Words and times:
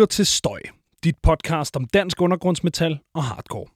lytter 0.00 0.14
til 0.14 0.26
Støj, 0.26 0.60
dit 1.04 1.16
podcast 1.22 1.76
om 1.76 1.84
dansk 1.84 2.20
undergrundsmetal 2.22 2.98
og 3.14 3.24
hardcore. 3.24 3.66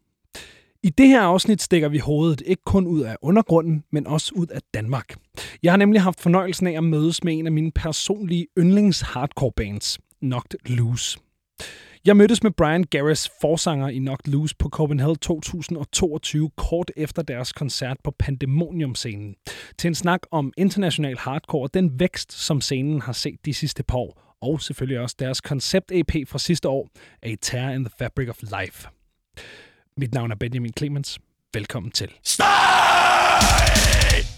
I 0.83 0.91
det 0.91 1.09
her 1.09 1.21
afsnit 1.21 1.62
stikker 1.62 1.89
vi 1.89 1.98
hovedet 1.98 2.43
ikke 2.47 2.62
kun 2.65 2.87
ud 2.87 3.01
af 3.01 3.16
undergrunden, 3.23 3.85
men 3.93 4.07
også 4.07 4.33
ud 4.34 4.47
af 4.47 4.61
Danmark. 4.75 5.16
Jeg 5.62 5.73
har 5.73 5.77
nemlig 5.77 6.02
haft 6.02 6.21
fornøjelsen 6.21 6.66
af 6.66 6.73
at 6.73 6.84
mødes 6.84 7.25
med 7.25 7.39
en 7.39 7.47
af 7.47 7.52
mine 7.52 7.73
personlige 7.73 8.47
yndlings 8.59 9.01
hardcore 9.01 9.52
bands, 9.57 9.98
Knocked 10.21 10.59
Loose. 10.66 11.19
Jeg 12.05 12.16
mødtes 12.16 12.43
med 12.43 12.51
Brian 12.51 12.84
Garris, 12.84 13.30
forsanger 13.41 13.88
i 13.88 13.98
Knocked 13.98 14.33
Loose 14.33 14.56
på 14.59 14.69
Copenhagen 14.69 15.16
2022, 15.16 16.51
kort 16.56 16.91
efter 16.97 17.23
deres 17.23 17.52
koncert 17.52 17.97
på 18.05 18.11
Pandemonium-scenen, 18.19 19.34
til 19.79 19.88
en 19.88 19.95
snak 19.95 20.20
om 20.30 20.52
international 20.56 21.19
hardcore 21.19 21.62
og 21.62 21.75
den 21.75 22.01
vækst, 22.01 22.33
som 22.33 22.61
scenen 22.61 23.01
har 23.01 23.12
set 23.12 23.38
de 23.45 23.55
sidste 23.55 23.83
par 23.83 23.98
år, 23.98 24.23
og 24.45 24.61
selvfølgelig 24.61 25.01
også 25.01 25.16
deres 25.19 25.41
koncept-EP 25.41 26.29
fra 26.29 26.39
sidste 26.39 26.69
år, 26.69 26.89
A 27.23 27.35
Tear 27.43 27.71
in 27.71 27.85
the 27.85 27.93
Fabric 27.98 28.29
of 28.29 28.37
Life. 28.43 28.89
Mit 29.97 30.15
navn 30.15 30.30
er 30.30 30.37
Benjamin 30.37 30.73
Clemens. 30.79 31.19
Velkommen 31.55 31.91
til. 31.91 32.09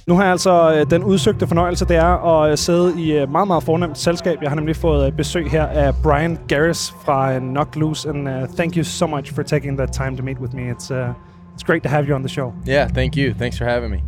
Nu 0.07 0.15
har 0.15 0.23
jeg 0.23 0.33
altså 0.33 0.75
øh, 0.75 0.91
den 0.91 1.05
udsøgte 1.05 1.47
fornøjelse, 1.47 1.85
det 1.85 1.97
er 1.97 2.43
at 2.43 2.51
øh, 2.51 2.59
sidde 2.59 3.03
i 3.03 3.13
et 3.13 3.31
meget, 3.31 3.47
meget 3.47 3.63
fornemt 3.63 3.99
selskab. 3.99 4.43
Jeg 4.43 4.51
har 4.51 4.57
nemlig 4.57 4.77
fået 4.77 5.07
øh, 5.07 5.13
besøg 5.13 5.51
her 5.51 5.67
af 5.67 5.95
Brian 6.03 6.39
Garris 6.49 6.95
fra 7.05 7.39
Knock 7.39 7.77
Loose, 7.77 8.09
and 8.09 8.29
uh, 8.29 8.49
thank 8.57 8.77
you 8.77 8.85
so 8.85 9.07
much 9.07 9.35
for 9.35 9.43
taking 9.43 9.79
the 9.79 9.87
time 9.87 10.17
to 10.17 10.23
meet 10.23 10.39
with 10.39 10.55
me. 10.55 10.63
It's 10.71 10.91
uh, 10.91 11.15
it's 11.55 11.65
great 11.67 11.83
to 11.83 11.89
have 11.89 12.05
you 12.09 12.15
on 12.15 12.23
the 12.23 12.29
show. 12.29 12.53
Yeah, 12.69 12.89
thank 12.89 13.17
you. 13.17 13.35
Thanks 13.35 13.59
for 13.59 13.65
having 13.65 13.91
me. 13.91 14.01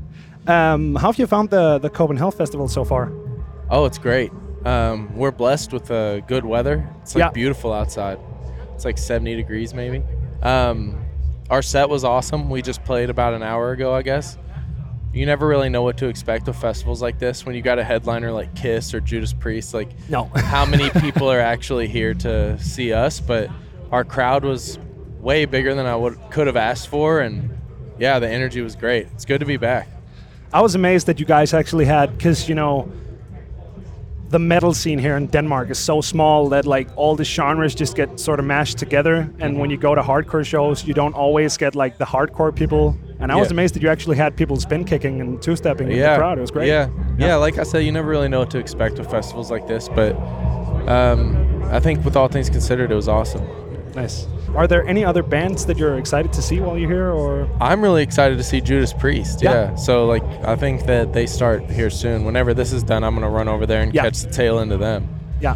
Um, 0.55 0.95
how 0.95 1.09
have 1.09 1.19
you 1.19 1.27
found 1.27 1.51
the 1.51 1.79
the 1.79 1.91
Copenhagen 1.91 2.39
Festival 2.39 2.69
so 2.69 2.85
far? 2.85 3.13
Oh, 3.71 3.87
it's 3.87 3.99
great. 3.99 4.31
Um, 4.65 5.15
we're 5.17 5.31
blessed 5.31 5.73
with 5.73 5.91
uh, 5.91 6.21
good 6.21 6.45
weather. 6.45 6.89
It's 7.03 7.15
like 7.15 7.21
Yeah. 7.23 7.31
beautiful 7.31 7.73
outside. 7.73 8.19
It's 8.75 8.85
like 8.85 8.99
70 8.99 9.37
degrees 9.37 9.73
maybe. 9.75 10.03
Um, 10.43 11.05
our 11.51 11.63
set 11.63 11.89
was 11.89 12.05
awesome. 12.05 12.51
We 12.51 12.63
just 12.63 12.85
played 12.85 13.11
about 13.11 13.35
an 13.35 13.43
hour 13.43 13.73
ago, 13.73 13.95
I 13.95 14.03
guess. 14.03 14.37
You 15.13 15.25
never 15.27 15.47
really 15.47 15.69
know 15.71 15.83
what 15.83 15.97
to 15.99 16.07
expect 16.07 16.47
with 16.47 16.57
festivals 16.57 17.01
like 17.01 17.19
this 17.19 17.47
when 17.47 17.55
you 17.55 17.63
got 17.63 17.79
a 17.79 17.85
headliner 17.85 18.31
like 18.31 18.55
Kiss 18.55 18.93
or 18.93 19.01
Judas 19.01 19.33
Priest. 19.33 19.73
Like, 19.75 19.89
No. 20.09 20.25
how 20.35 20.67
many 20.67 20.91
people 21.01 21.31
are 21.31 21.41
actually 21.41 21.89
here 21.89 22.13
to 22.15 22.59
see 22.61 22.93
us? 22.93 23.19
But 23.21 23.49
our 23.91 24.05
crowd 24.05 24.45
was 24.45 24.79
way 25.21 25.45
bigger 25.47 25.75
than 25.75 25.87
I 25.87 25.97
would 25.97 26.19
could 26.31 26.47
have 26.47 26.57
asked 26.57 26.89
for, 26.89 27.21
and 27.21 27.51
yeah, 27.99 28.19
the 28.19 28.29
energy 28.29 28.61
was 28.61 28.77
great. 28.77 29.07
It's 29.15 29.25
good 29.25 29.41
to 29.41 29.47
be 29.47 29.57
back. 29.57 29.89
I 30.53 30.61
was 30.61 30.75
amazed 30.75 31.07
that 31.07 31.19
you 31.19 31.27
guys 31.27 31.53
actually 31.55 31.87
had, 31.87 32.17
because 32.17 32.49
you 32.49 32.55
know, 32.55 32.93
the 34.31 34.39
metal 34.39 34.75
scene 34.75 34.99
here 34.99 35.17
in 35.17 35.27
Denmark 35.27 35.71
is 35.71 35.79
so 35.79 36.01
small 36.01 36.49
that 36.51 36.67
like 36.67 36.89
all 36.97 37.17
the 37.17 37.25
genres 37.25 37.75
just 37.75 37.97
get 37.97 38.21
sort 38.21 38.39
of 38.39 38.47
mashed 38.47 38.77
together. 38.79 39.31
And 39.41 39.59
when 39.59 39.71
you 39.71 39.79
go 39.79 39.95
to 39.95 40.03
hardcore 40.03 40.45
shows, 40.45 40.87
you 40.87 40.95
don't 40.95 41.15
always 41.15 41.57
get 41.57 41.75
like 41.75 41.97
the 41.99 42.05
hardcore 42.05 42.55
people. 42.55 42.95
And 43.21 43.33
I 43.33 43.37
was 43.37 43.51
amazed 43.51 43.75
that 43.75 43.83
you 43.83 43.89
actually 43.89 44.17
had 44.17 44.37
people 44.37 44.57
spin 44.57 44.85
kicking 44.85 45.21
and 45.21 45.43
two 45.43 45.57
stepping 45.57 45.91
in 45.91 45.99
the 45.99 46.17
crowd. 46.17 46.39
It 46.39 46.43
was 46.43 46.51
great. 46.51 46.69
Yeah. 46.69 46.89
yeah, 47.19 47.37
Like 47.37 47.59
I 47.59 47.65
said, 47.65 47.85
you 47.85 47.93
never 47.93 48.09
really 48.09 48.29
know 48.29 48.41
what 48.41 48.51
to 48.51 48.59
expect 48.59 48.99
with 48.99 49.11
festivals 49.11 49.51
like 49.51 49.67
this, 49.67 49.89
but 49.89 50.15
um, 50.89 51.63
I 51.65 51.81
think 51.81 52.05
with 52.05 52.17
all 52.17 52.29
things 52.29 52.49
considered, 52.51 52.93
it 52.93 52.95
was 52.95 53.09
awesome. 53.09 53.43
Nice. 53.95 54.27
Are 54.55 54.67
there 54.67 54.87
any 54.87 55.05
other 55.05 55.23
bands 55.23 55.67
that 55.67 55.77
you're 55.79 55.99
excited 55.99 56.33
to 56.33 56.43
see 56.43 56.61
while 56.61 56.79
you're 56.79 56.91
here, 56.91 57.11
or 57.11 57.49
I'm 57.61 57.83
really 57.83 58.03
excited 58.03 58.39
to 58.39 58.45
see 58.45 58.61
Judas 58.61 58.93
Priest. 58.93 59.43
Yeah. 59.43 59.53
Yeah. 59.71 59.75
So 59.77 60.07
like, 60.07 60.23
I 60.45 60.57
think 60.57 60.87
that 60.87 61.13
they 61.13 61.27
start 61.27 61.65
here 61.65 61.91
soon. 61.91 62.25
Whenever 62.25 62.55
this 62.55 62.73
is 62.73 62.83
done, 62.83 63.05
I'm 63.05 63.15
gonna 63.15 63.29
run 63.31 63.49
over 63.49 63.67
there 63.67 63.83
and 63.83 63.93
Yeah. 63.95 64.03
catch 64.03 64.23
the 64.23 64.31
tail 64.31 64.59
end 64.61 64.73
of 64.73 64.81
them. 64.81 65.09
yeah? 65.41 65.55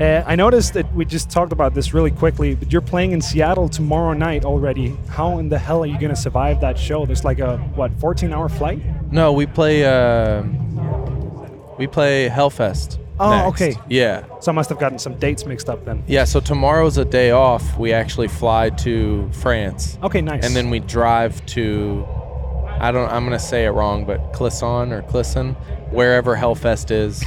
Uh, 0.00 0.22
I 0.26 0.34
noticed 0.34 0.72
that 0.74 0.92
we 0.94 1.04
just 1.04 1.28
talked 1.30 1.52
about 1.52 1.74
this 1.74 1.92
really 1.92 2.10
quickly, 2.10 2.54
but 2.54 2.72
you're 2.72 2.80
playing 2.80 3.12
in 3.12 3.20
Seattle 3.20 3.68
tomorrow 3.68 4.14
night 4.14 4.44
already. 4.46 4.96
How 5.08 5.38
in 5.38 5.48
the 5.50 5.58
hell 5.58 5.82
are 5.82 5.86
you 5.86 5.98
gonna 5.98 6.16
survive 6.16 6.60
that 6.62 6.78
show? 6.78 7.04
There's 7.04 7.24
like 7.24 7.38
a 7.38 7.58
what 7.74 7.92
14 8.00 8.32
hour 8.32 8.48
flight? 8.48 8.80
No, 9.12 9.32
we 9.32 9.44
play. 9.46 9.84
Uh, 9.84 10.42
we 11.78 11.86
play 11.86 12.28
Hellfest. 12.30 12.98
Oh, 13.20 13.30
next. 13.30 13.48
okay. 13.62 13.74
Yeah. 13.88 14.24
So 14.40 14.50
I 14.50 14.54
must 14.54 14.68
have 14.70 14.78
gotten 14.78 14.98
some 14.98 15.14
dates 15.18 15.44
mixed 15.46 15.68
up 15.68 15.84
then. 15.84 16.02
Yeah. 16.06 16.24
So 16.24 16.40
tomorrow's 16.40 16.96
a 16.98 17.04
day 17.04 17.30
off. 17.30 17.78
We 17.78 17.92
actually 17.92 18.28
fly 18.28 18.70
to 18.70 19.30
France. 19.32 19.98
Okay, 20.02 20.20
nice. 20.20 20.44
and 20.46 20.56
then 20.56 20.70
we 20.70 20.80
drive 20.80 21.44
to 21.46 22.06
I 22.80 22.92
don't 22.92 23.10
I'm 23.12 23.24
gonna 23.24 23.38
say 23.38 23.66
it 23.66 23.70
wrong, 23.70 24.06
but 24.06 24.32
Clisson 24.32 24.90
or 24.92 25.02
Clisson, 25.02 25.54
wherever 25.92 26.34
Hellfest 26.34 26.90
is, 26.90 27.22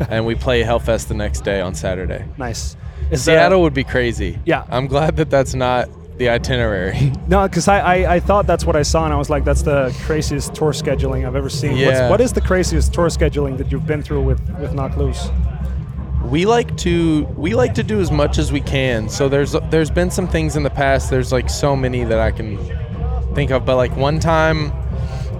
and 0.10 0.26
we 0.26 0.34
play 0.34 0.62
Hellfest 0.62 1.08
the 1.08 1.14
next 1.14 1.42
day 1.42 1.60
on 1.60 1.74
Saturday. 1.74 2.24
nice. 2.36 2.76
Is 3.10 3.22
uh, 3.26 3.32
Seattle 3.32 3.50
There, 3.50 3.58
would 3.64 3.74
be 3.74 3.82
crazy. 3.84 4.38
Yeah. 4.44 4.64
I'm 4.68 4.86
glad 4.86 5.16
that 5.16 5.30
that's 5.30 5.54
not 5.54 5.88
the 6.20 6.28
itinerary. 6.28 7.12
no, 7.28 7.48
because 7.48 7.66
I, 7.66 7.78
I 7.80 8.14
I 8.16 8.20
thought 8.20 8.46
that's 8.46 8.64
what 8.64 8.76
I 8.76 8.82
saw, 8.82 9.04
and 9.06 9.12
I 9.12 9.16
was 9.16 9.30
like, 9.30 9.42
that's 9.42 9.62
the 9.62 9.92
craziest 10.04 10.54
tour 10.54 10.72
scheduling 10.72 11.26
I've 11.26 11.34
ever 11.34 11.48
seen. 11.48 11.72
What's, 11.72 11.98
Yeah. 11.98 12.10
what 12.10 12.20
is 12.20 12.32
the 12.32 12.42
craziest 12.42 12.92
tour 12.92 13.08
scheduling 13.08 13.56
that 13.58 13.72
you've 13.72 13.86
been 13.86 14.02
through 14.02 14.22
with 14.22 14.40
with 14.60 14.72
Knocked 14.74 14.98
Loose? 14.98 15.30
we 16.26 16.44
like 16.44 16.76
to 16.76 17.24
we 17.36 17.54
like 17.54 17.72
to 17.74 17.82
do 17.82 18.00
as 18.00 18.12
much 18.12 18.38
as 18.38 18.52
we 18.52 18.60
can. 18.60 19.08
So 19.08 19.28
there's 19.28 19.56
there's 19.70 19.90
been 19.90 20.10
some 20.10 20.28
things 20.28 20.54
in 20.56 20.62
the 20.62 20.70
past. 20.70 21.10
There's 21.10 21.32
like 21.32 21.48
so 21.48 21.74
many 21.74 22.04
that 22.04 22.20
I 22.20 22.30
can 22.30 22.58
think 23.34 23.50
of, 23.50 23.64
but 23.64 23.76
like 23.76 23.96
one 23.96 24.20
time 24.20 24.70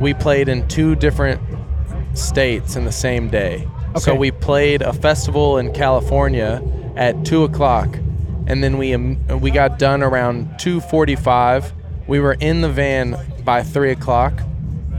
we 0.01 0.15
played 0.15 0.49
in 0.49 0.67
two 0.67 0.97
different 0.97 1.41
states 2.15 2.75
in 2.75 2.87
the 2.87 2.93
same 2.93 3.29
day. 3.29 3.69
Okay. 3.91 4.01
So 4.01 4.15
we 4.15 4.31
played 4.31 4.81
a 4.83 4.93
festival 4.95 5.59
in 5.59 5.73
California 5.75 6.63
at 6.97 7.25
two 7.25 7.45
o'clock, 7.45 7.99
and 8.51 8.65
then 8.65 8.77
we 8.79 8.93
um, 8.95 9.17
we 9.41 9.51
got 9.53 9.79
done 9.79 10.03
around 10.03 10.59
two 10.59 10.81
forty-five. 10.81 11.73
We 12.09 12.19
were 12.19 12.33
in 12.41 12.61
the 12.61 12.69
van 12.69 13.17
by 13.45 13.63
three 13.63 13.93
o'clock, 13.93 14.43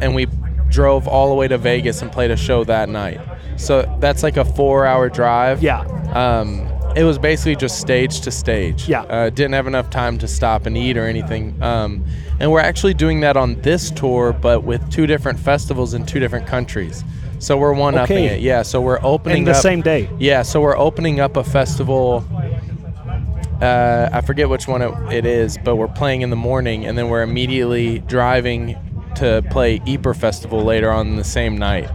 and 0.01 0.15
we 0.15 0.27
drove 0.69 1.07
all 1.07 1.27
the 1.27 1.35
way 1.35 1.47
to 1.49 1.57
Vegas 1.57 2.01
and 2.01 2.09
played 2.11 2.31
a 2.31 2.37
show 2.37 2.63
that 2.63 2.87
night. 2.87 3.19
So 3.57 3.81
that's 3.99 4.23
like 4.23 4.37
a 4.37 4.45
four-hour 4.45 5.09
drive. 5.09 5.61
Yeah. 5.61 5.81
Um, 6.13 6.67
it 6.95 7.03
was 7.03 7.17
basically 7.19 7.57
just 7.57 7.79
stage 7.79 8.21
to 8.21 8.31
stage. 8.31 8.87
Yeah. 8.87 9.01
Uh, 9.03 9.29
didn't 9.29 9.53
have 9.53 9.67
enough 9.67 9.89
time 9.89 10.17
to 10.19 10.27
stop 10.27 10.65
and 10.65 10.77
eat 10.77 10.97
or 10.97 11.05
anything. 11.05 11.61
Um, 11.61 12.05
and 12.39 12.51
we're 12.51 12.59
actually 12.61 12.93
doing 12.93 13.19
that 13.21 13.35
on 13.37 13.61
this 13.61 13.91
tour, 13.91 14.31
but 14.33 14.63
with 14.63 14.89
two 14.91 15.07
different 15.07 15.39
festivals 15.39 15.93
in 15.93 16.05
two 16.05 16.19
different 16.19 16.47
countries. 16.47 17.03
So 17.39 17.57
we're 17.57 17.73
one 17.73 17.95
upping 17.95 18.25
Okay. 18.25 18.35
it. 18.37 18.41
Yeah. 18.41 18.61
So 18.61 18.79
we're 18.81 18.99
opening 19.03 19.39
In 19.39 19.43
the 19.45 19.51
up- 19.51 19.57
same 19.61 19.81
day. 19.81 20.09
Yeah. 20.19 20.41
So 20.41 20.61
we're 20.61 20.77
opening 20.77 21.19
up 21.19 21.35
a 21.37 21.43
festival. 21.43 22.23
Uh, 23.61 24.09
I 24.11 24.21
forget 24.21 24.49
which 24.49 24.67
one 24.67 24.81
it, 24.81 24.93
it 25.13 25.25
is, 25.25 25.57
but 25.63 25.75
we're 25.75 25.87
playing 25.87 26.21
in 26.21 26.29
the 26.29 26.35
morning, 26.35 26.85
and 26.85 26.97
then 26.97 27.09
we're 27.09 27.21
immediately 27.21 27.99
driving 27.99 28.75
to 29.15 29.45
play 29.51 29.79
Ypres 29.85 30.17
Festival 30.17 30.63
later 30.63 30.89
on 30.89 31.15
the 31.15 31.23
same 31.23 31.57
night. 31.57 31.89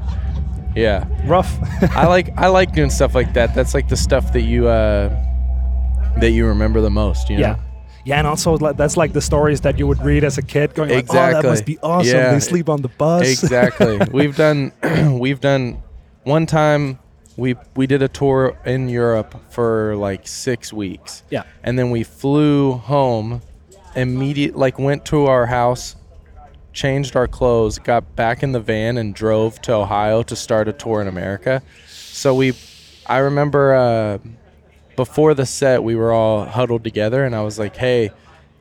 Yeah. 0.77 1.09
Rough. 1.25 1.59
I 1.97 2.07
like 2.07 2.31
I 2.37 2.49
like 2.49 2.73
doing 2.73 2.91
stuff 2.91 3.15
like 3.15 3.33
that. 3.33 3.55
That's 3.55 3.75
like 3.75 3.89
the 3.89 3.97
stuff 3.97 4.33
that 4.35 4.43
you 4.43 4.69
uh 4.69 5.09
that 6.21 6.31
you 6.31 6.47
remember 6.47 6.81
the 6.81 6.91
most, 6.91 7.29
you 7.31 7.37
know? 7.37 7.43
yeah. 7.43 7.57
Yeah, 8.05 8.19
and 8.19 8.27
also 8.29 8.57
that's 8.57 8.97
like 8.97 9.13
the 9.13 9.21
stories 9.21 9.63
that 9.63 9.81
you 9.81 9.87
would 9.89 10.01
read 10.01 10.23
as 10.23 10.39
a 10.39 10.43
kid, 10.43 10.75
going 10.75 10.91
like, 10.91 11.07
"Oh, 11.11 11.15
that 11.15 11.43
must 11.43 11.67
be 11.67 11.77
awesome." 11.83 12.15
Yeah. 12.15 12.35
They 12.35 12.39
sleep 12.39 12.69
on 12.69 12.81
the 12.81 12.89
bus. 12.89 13.43
Exactly. 13.43 13.99
we've 14.13 14.37
done 14.37 14.71
we've 15.19 15.41
done 15.41 15.83
one 16.23 16.47
time 16.47 17.01
we 17.37 17.55
we 17.75 17.87
did 17.87 18.03
a 18.03 18.09
tour 18.09 18.57
in 18.65 18.89
Europe 18.89 19.35
for 19.51 19.95
like 19.97 20.27
6 20.27 20.73
weeks. 20.73 21.23
Yeah. 21.31 21.43
And 21.63 21.79
then 21.79 21.91
we 21.91 22.03
flew 22.03 22.73
home 22.73 23.43
immediate 23.95 24.57
like 24.57 24.79
went 24.79 25.05
to 25.07 25.27
our 25.27 25.47
house 25.47 25.97
changed 26.73 27.17
our 27.17 27.27
clothes, 27.27 27.79
got 27.79 28.15
back 28.17 28.43
in 28.43 28.53
the 28.53 28.61
van 28.61 28.99
and 28.99 29.15
drove 29.15 29.59
to 29.63 29.73
Ohio 29.73 30.23
to 30.23 30.37
start 30.37 30.69
a 30.69 30.73
tour 30.75 31.01
in 31.01 31.09
America. 31.09 31.63
So 31.89 32.35
we 32.35 32.53
I 33.07 33.19
remember 33.19 33.75
uh 33.75 34.19
before 34.97 35.33
the 35.35 35.47
set 35.47 35.83
we 35.83 35.95
were 35.95 36.13
all 36.13 36.45
huddled 36.45 36.85
together 36.85 37.25
and 37.25 37.35
I 37.35 37.43
was 37.43 37.59
like, 37.59 37.77
"Hey, 37.77 38.11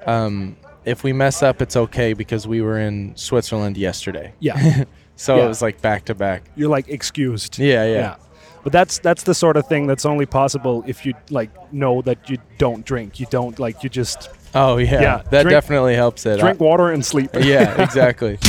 um 0.05 0.55
if 0.85 1.03
we 1.03 1.11
mess 1.13 1.41
up, 1.43 1.61
it's 1.61 1.75
okay 1.75 2.13
because 2.13 2.47
we 2.47 2.61
were 2.61 2.79
in 2.79 3.15
Switzerland 3.15 3.75
yesterday. 3.77 4.33
yeah. 4.39 4.83
So 5.17 5.37
Yeah. 5.37 5.45
it 5.45 5.47
was 5.47 5.61
like 5.61 5.81
back 5.81 6.05
to 6.05 6.13
back. 6.15 6.43
You're 6.57 6.69
like 6.69 6.89
excused. 6.89 7.57
Yeah, 7.57 7.85
yeah. 7.85 8.15
But 8.65 8.73
that's 8.73 8.97
that's 8.99 9.23
the 9.23 9.33
sort 9.33 9.57
of 9.57 9.67
thing 9.67 9.85
that's 9.87 10.05
only 10.05 10.25
possible 10.25 10.83
if 10.87 11.05
you 11.05 11.13
like 11.29 11.51
know 11.71 12.01
that 12.01 12.29
you 12.29 12.37
don't 12.57 12.83
drink. 12.83 13.19
You 13.19 13.27
don't 13.29 13.57
like 13.59 13.83
you 13.83 13.89
just 13.89 14.29
Oh 14.55 14.77
yeah, 14.77 15.01
Yeah, 15.01 15.17
that 15.29 15.43
drink- 15.43 15.49
definitely 15.49 15.95
helps 15.95 16.25
it. 16.25 16.39
drink 16.39 16.59
water 16.59 16.89
and 16.91 17.05
sleep. 17.05 17.29
Yeah, 17.39 17.81
exactly. 17.81 18.37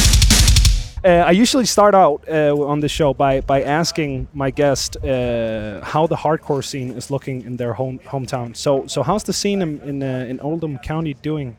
Uh, 1.04 1.22
I 1.28 1.30
usually 1.42 1.66
start 1.66 1.94
out 1.94 2.24
uh, 2.28 2.52
on 2.72 2.80
the 2.80 2.88
show 2.88 3.14
by 3.14 3.40
by 3.40 3.62
asking 3.62 4.26
my 4.34 4.50
guest 4.50 4.96
uh, 5.04 5.80
how 5.84 6.08
the 6.08 6.16
hardcore 6.16 6.64
scene 6.64 6.90
is 6.96 7.10
looking 7.10 7.42
in 7.42 7.56
their 7.56 7.74
home 7.74 7.98
hometown. 8.12 8.56
So 8.56 8.86
so 8.88 9.02
how's 9.04 9.22
the 9.22 9.32
scene 9.32 9.62
in 9.62 9.80
in, 9.82 10.02
uh, 10.02 10.26
in 10.30 10.40
Oldham 10.40 10.78
County 10.78 11.14
doing? 11.22 11.56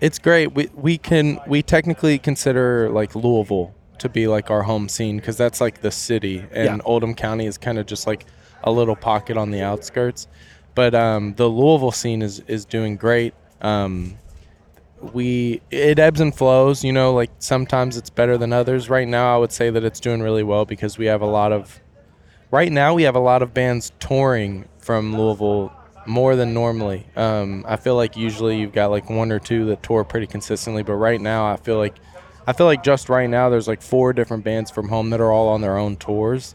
It's 0.00 0.18
great. 0.20 0.54
We 0.54 0.68
we 0.76 0.98
can 0.98 1.40
we 1.48 1.62
technically 1.62 2.18
consider 2.18 2.88
like 3.00 3.16
Louisville 3.16 3.72
to 4.02 4.08
be 4.08 4.26
like 4.28 4.50
our 4.50 4.62
home 4.62 4.88
scene 4.88 5.16
because 5.16 5.36
that's 5.36 5.60
like 5.60 5.80
the 5.80 5.90
city, 5.90 6.44
and 6.52 6.78
Yeah. 6.78 6.84
Oldham 6.84 7.14
County 7.14 7.46
is 7.46 7.58
kind 7.58 7.78
of 7.78 7.86
just 7.86 8.06
like 8.06 8.26
a 8.62 8.70
little 8.70 8.94
pocket 8.96 9.36
on 9.36 9.50
the 9.50 9.62
outskirts. 9.62 10.28
but 10.74 10.94
um, 10.94 11.34
the 11.34 11.48
Louisville 11.48 11.90
scene 11.92 12.22
is 12.22 12.40
is 12.46 12.64
doing 12.64 12.96
great. 12.96 13.34
Um, 13.60 14.16
we 15.12 15.60
it 15.70 15.98
ebbs 15.98 16.20
and 16.20 16.34
flows, 16.34 16.84
you 16.84 16.92
know. 16.92 17.12
Like 17.12 17.30
sometimes 17.38 17.96
it's 17.96 18.10
better 18.10 18.38
than 18.38 18.52
others. 18.52 18.88
Right 18.88 19.08
now, 19.08 19.34
I 19.34 19.38
would 19.38 19.52
say 19.52 19.70
that 19.70 19.84
it's 19.84 19.98
doing 20.00 20.22
really 20.22 20.42
well 20.44 20.64
because 20.64 20.96
we 20.98 21.06
have 21.06 21.20
a 21.22 21.26
lot 21.26 21.52
of. 21.52 21.80
Right 22.50 22.70
now, 22.70 22.94
we 22.94 23.02
have 23.04 23.16
a 23.16 23.20
lot 23.20 23.42
of 23.42 23.52
bands 23.54 23.92
touring 23.98 24.66
from 24.78 25.16
Louisville 25.16 25.72
more 26.06 26.36
than 26.36 26.52
normally. 26.52 27.06
Um, 27.16 27.64
I 27.66 27.76
feel 27.76 27.96
like 27.96 28.16
usually 28.16 28.58
you've 28.60 28.72
got 28.72 28.90
like 28.90 29.08
one 29.08 29.32
or 29.32 29.38
two 29.38 29.64
that 29.66 29.82
tour 29.82 30.04
pretty 30.04 30.26
consistently, 30.26 30.82
but 30.82 30.94
right 30.94 31.20
now 31.20 31.46
I 31.50 31.56
feel 31.56 31.78
like 31.78 31.94
I 32.46 32.52
feel 32.52 32.66
like 32.66 32.82
just 32.82 33.08
right 33.08 33.28
now 33.30 33.48
there's 33.48 33.68
like 33.68 33.82
four 33.82 34.12
different 34.12 34.44
bands 34.44 34.70
from 34.70 34.88
home 34.88 35.10
that 35.10 35.20
are 35.20 35.30
all 35.32 35.48
on 35.48 35.60
their 35.60 35.76
own 35.78 35.96
tours, 35.96 36.54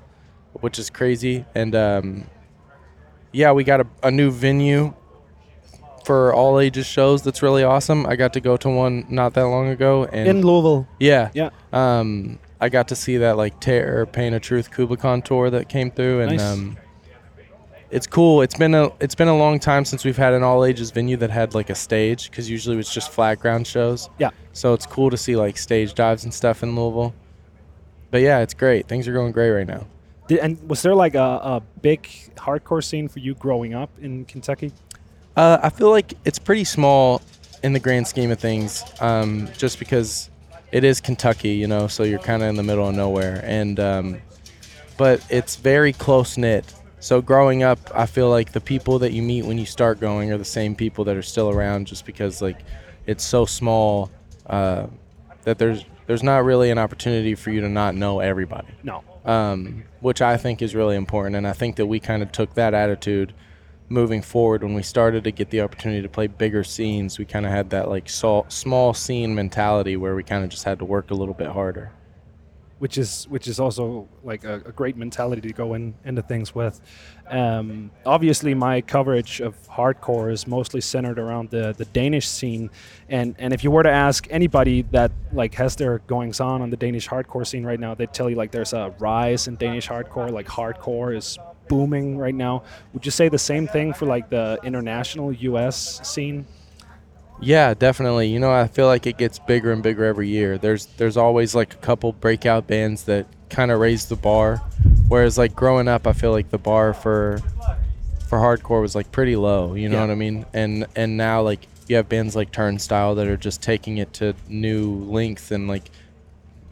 which 0.53 0.77
is 0.79 0.89
crazy. 0.89 1.45
And 1.55 1.75
um, 1.75 2.25
yeah, 3.31 3.51
we 3.53 3.63
got 3.63 3.81
a, 3.81 3.87
a 4.03 4.11
new 4.11 4.29
venue 4.31 4.93
for 6.05 6.33
all 6.33 6.59
ages 6.59 6.85
shows. 6.85 7.21
That's 7.21 7.41
really 7.41 7.63
awesome. 7.63 8.05
I 8.05 8.15
got 8.15 8.33
to 8.33 8.39
go 8.41 8.57
to 8.57 8.69
one 8.69 9.05
not 9.09 9.33
that 9.35 9.43
long 9.47 9.67
ago, 9.69 10.05
and 10.05 10.27
In 10.27 10.41
Louisville. 10.41 10.87
yeah, 10.99 11.29
Yeah. 11.33 11.49
um, 11.73 12.39
I 12.59 12.69
got 12.69 12.87
to 12.89 12.95
see 12.95 13.17
that 13.17 13.37
like 13.37 13.59
Terror, 13.59 14.05
Pain 14.05 14.33
of 14.33 14.41
Truth, 14.41 14.71
Kublai 14.71 14.95
Khan 14.97 15.21
tour 15.21 15.49
that 15.49 15.69
came 15.69 15.91
through, 15.91 16.21
and 16.21 16.31
Nice. 16.31 16.41
um, 16.41 16.77
it's 17.89 18.07
cool. 18.07 18.41
It's 18.41 18.57
been 18.57 18.73
a 18.73 18.91
it's 18.99 19.15
been 19.15 19.27
a 19.27 19.37
long 19.37 19.59
time 19.59 19.85
since 19.85 20.03
we've 20.03 20.17
had 20.17 20.33
an 20.33 20.43
all 20.43 20.65
ages 20.65 20.91
venue 20.91 21.17
that 21.17 21.29
had 21.29 21.55
like 21.55 21.69
a 21.69 21.75
stage 21.75 22.29
because 22.29 22.49
usually 22.49 22.77
it's 22.77 22.93
just 22.93 23.11
flat 23.11 23.39
ground 23.39 23.67
shows. 23.67 24.09
Yeah. 24.19 24.31
So 24.53 24.73
it's 24.73 24.85
cool 24.85 25.09
to 25.09 25.17
see 25.17 25.35
like 25.35 25.57
stage 25.57 25.93
dives 25.93 26.23
and 26.23 26.33
stuff 26.33 26.63
in 26.63 26.75
Louisville. 26.75 27.13
But 28.11 28.21
yeah, 28.21 28.39
it's 28.39 28.53
great. 28.53 28.87
Things 28.87 29.07
are 29.07 29.13
going 29.13 29.31
great 29.31 29.51
right 29.51 29.67
now. 29.67 29.85
Did, 30.27 30.39
and 30.39 30.69
was 30.69 30.81
there 30.81 30.95
like 30.95 31.15
a, 31.15 31.19
a 31.19 31.63
big 31.81 32.03
hardcore 32.35 32.83
scene 32.83 33.07
for 33.07 33.19
you 33.19 33.33
growing 33.35 33.73
up 33.73 33.89
in 33.99 34.25
Kentucky? 34.25 34.71
Uh, 35.35 35.59
I 35.61 35.69
feel 35.69 35.91
like 35.91 36.13
it's 36.25 36.39
pretty 36.39 36.63
small 36.63 37.21
in 37.63 37.73
the 37.73 37.79
grand 37.79 38.07
scheme 38.07 38.31
of 38.31 38.39
things, 38.39 38.83
um, 38.99 39.47
just 39.57 39.79
because 39.79 40.29
it 40.71 40.83
is 40.83 40.99
Kentucky, 40.99 41.49
you 41.49 41.67
know, 41.67 41.87
so 41.87 42.03
you're 42.03 42.19
kind 42.19 42.43
of 42.43 42.49
in 42.49 42.55
the 42.55 42.63
middle 42.63 42.87
of 42.87 42.95
nowhere, 42.95 43.41
and 43.43 43.79
um, 43.79 44.21
but 44.97 45.25
it's 45.29 45.55
very 45.55 45.93
close 45.93 46.37
knit. 46.37 46.73
So 47.07 47.21
growing 47.21 47.63
up, 47.63 47.79
I 47.95 48.05
feel 48.05 48.29
like 48.29 48.51
the 48.51 48.59
people 48.59 48.99
that 48.99 49.13
you 49.13 49.21
meet 49.21 49.45
when 49.45 49.57
you 49.57 49.65
start 49.65 50.01
going 50.01 50.29
are 50.33 50.37
the 50.37 50.43
same 50.43 50.75
people 50.75 51.05
that 51.05 51.15
are 51.15 51.21
still 51.21 51.49
around, 51.49 51.87
just 51.87 52.05
because 52.05 52.41
like 52.41 52.59
it's 53.05 53.23
so 53.23 53.45
small 53.45 54.11
uh, 54.47 54.87
that 55.43 55.57
there's 55.57 55.85
there's 56.05 56.21
not 56.21 56.43
really 56.43 56.69
an 56.69 56.77
opportunity 56.77 57.33
for 57.33 57.49
you 57.49 57.61
to 57.61 57.69
not 57.69 57.95
know 57.95 58.19
everybody 58.19 58.67
No. 58.83 59.05
um, 59.23 59.85
which 60.01 60.21
I 60.21 60.35
think 60.35 60.61
is 60.61 60.75
really 60.75 60.97
important. 60.97 61.37
And 61.37 61.47
I 61.47 61.53
think 61.53 61.77
that 61.77 61.85
we 61.85 62.01
kind 62.01 62.21
of 62.21 62.33
took 62.33 62.55
that 62.55 62.73
attitude 62.73 63.33
moving 63.87 64.21
forward 64.21 64.61
when 64.61 64.73
we 64.73 64.83
started 64.83 65.23
to 65.23 65.31
get 65.31 65.49
the 65.49 65.61
opportunity 65.61 66.01
to 66.01 66.09
play 66.09 66.27
bigger 66.27 66.65
scenes. 66.65 67.17
We 67.17 67.23
kind 67.23 67.45
of 67.45 67.53
had 67.53 67.69
that 67.69 67.87
like 67.87 68.09
small 68.09 68.93
scene 68.93 69.33
mentality 69.33 69.95
where 69.95 70.13
we 70.13 70.23
kind 70.23 70.43
of 70.43 70.49
just 70.49 70.65
had 70.65 70.77
to 70.79 70.85
work 70.85 71.09
a 71.09 71.13
little 71.13 71.33
bit 71.33 71.47
harder. 71.47 71.89
Which 72.79 72.97
is 72.97 73.25
which 73.29 73.47
is 73.47 73.59
also 73.59 74.07
like 74.23 74.43
a, 74.43 74.55
a 74.65 74.71
great 74.71 74.95
mentality 74.95 75.41
to 75.41 75.53
go 75.53 75.73
in 75.73 75.95
into 76.05 76.21
things 76.21 76.53
with. 76.53 76.79
Um, 77.27 77.91
obviously, 78.05 78.53
my 78.53 78.81
coverage 78.81 79.41
of 79.41 79.55
hardcore 79.67 80.31
is 80.31 80.47
mostly 80.47 80.81
centered 80.81 81.19
around 81.19 81.49
the, 81.49 81.73
the 81.77 81.85
Danish 81.85 82.27
scene, 82.27 82.69
and 83.09 83.35
and 83.39 83.53
if 83.53 83.63
you 83.63 83.71
were 83.71 83.83
to 83.83 83.91
ask 83.91 84.27
anybody 84.29 84.83
that 84.91 85.11
like 85.31 85.53
has 85.55 85.75
their 85.75 85.99
goings 85.99 86.39
on 86.39 86.61
on 86.61 86.69
the 86.69 86.77
Danish 86.77 87.07
hardcore 87.07 87.45
scene 87.45 87.65
right 87.65 87.79
now, 87.79 87.95
they'd 87.95 88.13
tell 88.13 88.29
you 88.29 88.35
like 88.35 88.51
there's 88.51 88.73
a 88.73 88.93
rise 88.99 89.47
in 89.47 89.55
Danish 89.55 89.87
hardcore, 89.87 90.31
like 90.31 90.47
hardcore 90.47 91.15
is 91.15 91.37
booming 91.67 92.17
right 92.17 92.35
now. 92.35 92.63
Would 92.93 93.05
you 93.05 93.11
say 93.11 93.29
the 93.29 93.37
same 93.37 93.67
thing 93.67 93.93
for 93.93 94.05
like 94.05 94.29
the 94.29 94.59
international 94.63 95.33
U.S. 95.33 96.07
scene? 96.07 96.45
Yeah, 97.39 97.73
definitely. 97.73 98.27
You 98.29 98.39
know, 98.39 98.51
I 98.51 98.67
feel 98.67 98.87
like 98.87 99.05
it 99.05 99.17
gets 99.17 99.37
bigger 99.39 99.71
and 99.71 99.83
bigger 99.83 100.03
every 100.05 100.27
year. 100.27 100.57
There's 100.57 100.87
there's 100.97 101.17
always 101.17 101.53
like 101.53 101.73
a 101.73 101.77
couple 101.77 102.11
breakout 102.13 102.65
bands 102.67 103.03
that 103.03 103.27
kind 103.49 103.71
of 103.71 103.79
raise 103.79 104.07
the 104.07 104.15
bar, 104.15 104.57
whereas 105.07 105.37
like 105.37 105.55
growing 105.55 105.87
up, 105.87 106.07
I 106.07 106.13
feel 106.13 106.31
like 106.31 106.49
the 106.49 106.57
bar 106.57 106.93
for 106.93 107.41
for 108.27 108.39
hardcore 108.39 108.81
was 108.81 108.95
like 108.95 109.11
pretty 109.11 109.35
low. 109.35 109.75
You 109.75 109.87
know 109.87 109.97
Yeah. 109.97 110.01
what 110.05 110.11
I 110.11 110.15
mean? 110.15 110.45
And 110.53 110.85
and 110.95 111.15
now 111.15 111.41
like 111.43 111.67
you 111.87 111.95
have 111.95 112.09
bands 112.09 112.35
like 112.35 112.51
Turnstile 112.51 113.15
that 113.15 113.27
are 113.27 113.37
just 113.37 113.61
taking 113.61 113.97
it 113.97 114.11
to 114.13 114.33
new 114.49 114.95
lengths 115.05 115.51
and 115.51 115.67
like 115.67 115.89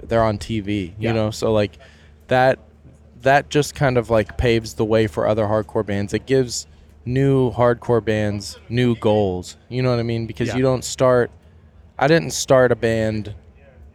they're 0.04 0.24
on 0.24 0.38
TV. 0.40 0.88
You 0.88 1.10
Yeah. 1.10 1.12
know, 1.14 1.32
so 1.32 1.54
like 1.54 1.78
that 2.28 2.58
that 3.22 3.50
just 3.50 3.76
kind 3.76 3.98
of 3.98 4.10
like 4.10 4.38
paves 4.38 4.74
the 4.74 4.86
way 4.86 5.06
for 5.08 5.28
other 5.28 5.46
hardcore 5.46 5.86
bands. 5.86 6.14
It 6.14 6.26
gives 6.26 6.66
new 7.06 7.52
hardcore 7.52 8.04
bands 8.04 8.58
new 8.70 8.96
goals. 8.96 9.58
You 9.70 9.82
know 9.84 9.92
what 9.92 10.00
I 10.00 10.04
mean? 10.04 10.26
Because 10.26 10.50
Yeah. 10.50 10.56
you 10.58 10.64
don't 10.64 10.84
start 10.84 11.32
I 11.98 12.08
didn't 12.08 12.32
start 12.32 12.72
a 12.72 12.76
band 12.76 13.34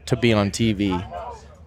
to 0.07 0.17
be 0.17 0.33
on 0.33 0.51
TV. 0.51 1.05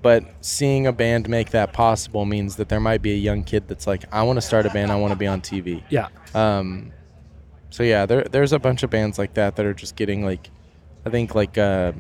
But 0.02 0.24
seeing 0.42 0.88
a 0.88 0.92
band 0.92 1.30
make 1.30 1.52
that 1.52 1.72
possible 1.74 2.26
means 2.26 2.56
that 2.58 2.68
there 2.70 2.80
might 2.80 3.02
be 3.02 3.14
a 3.14 3.18
young 3.18 3.44
kid 3.44 3.68
that's 3.68 3.88
like, 3.88 4.04
I 4.12 4.24
want 4.24 4.36
to 4.38 4.42
start 4.42 4.66
a 4.66 4.70
band, 4.70 4.92
I 4.92 4.96
want 4.96 5.12
to 5.12 5.18
be 5.18 5.28
on 5.28 5.40
TV. 5.42 5.82
Yeah, 5.90 6.08
Um, 6.34 6.92
so 7.70 7.84
yeah, 7.84 8.06
there 8.06 8.24
there's 8.24 8.52
a 8.52 8.60
bunch 8.60 8.84
of 8.84 8.90
bands 8.90 9.18
like 9.18 9.36
that 9.36 9.56
that 9.56 9.66
are 9.66 9.74
just 9.74 9.96
getting 9.96 10.26
like, 10.26 10.50
I 11.06 11.10
think 11.10 11.36
like 11.36 11.58
uh, 11.58 11.94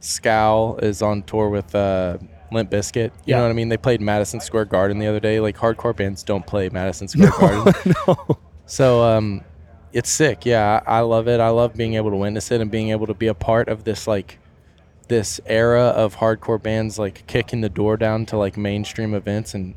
Scowl 0.00 0.78
is 0.78 1.02
on 1.02 1.22
tour 1.24 1.48
with 1.50 1.74
uh, 1.74 2.18
Limp 2.52 2.70
Bizkit. 2.70 2.94
You 3.06 3.10
Yeah. 3.26 3.36
know 3.38 3.42
what 3.44 3.50
I 3.50 3.54
mean? 3.54 3.68
They 3.68 3.76
played 3.76 4.00
Madison 4.00 4.40
Square 4.40 4.66
Garden 4.66 4.98
the 4.98 5.06
other 5.08 5.20
day. 5.20 5.38
Like 5.40 5.56
hardcore 5.56 5.94
bands 5.94 6.22
don't 6.22 6.46
play 6.46 6.68
Madison 6.70 7.08
Square 7.08 7.30
Garden. 7.38 7.74
no. 8.06 8.38
So 8.66 9.02
um, 9.02 9.44
it's 9.92 10.10
sick. 10.10 10.46
Yeah, 10.46 10.82
I, 10.86 10.98
I 10.98 11.00
love 11.00 11.28
it. 11.28 11.40
I 11.40 11.48
love 11.50 11.74
being 11.74 11.94
able 11.94 12.10
to 12.10 12.16
witness 12.16 12.50
it 12.50 12.60
and 12.60 12.70
being 12.70 12.90
able 12.90 13.06
to 13.06 13.14
be 13.14 13.26
a 13.26 13.34
part 13.34 13.68
of 13.68 13.84
this 13.84 14.06
like 14.06 14.38
this 15.08 15.40
era 15.46 15.88
of 15.88 16.16
hardcore 16.16 16.62
bands 16.62 16.98
like 16.98 17.26
kicking 17.26 17.60
the 17.60 17.68
door 17.68 17.96
down 17.96 18.24
to 18.26 18.36
like 18.36 18.56
mainstream 18.56 19.14
events 19.14 19.52
and 19.54 19.74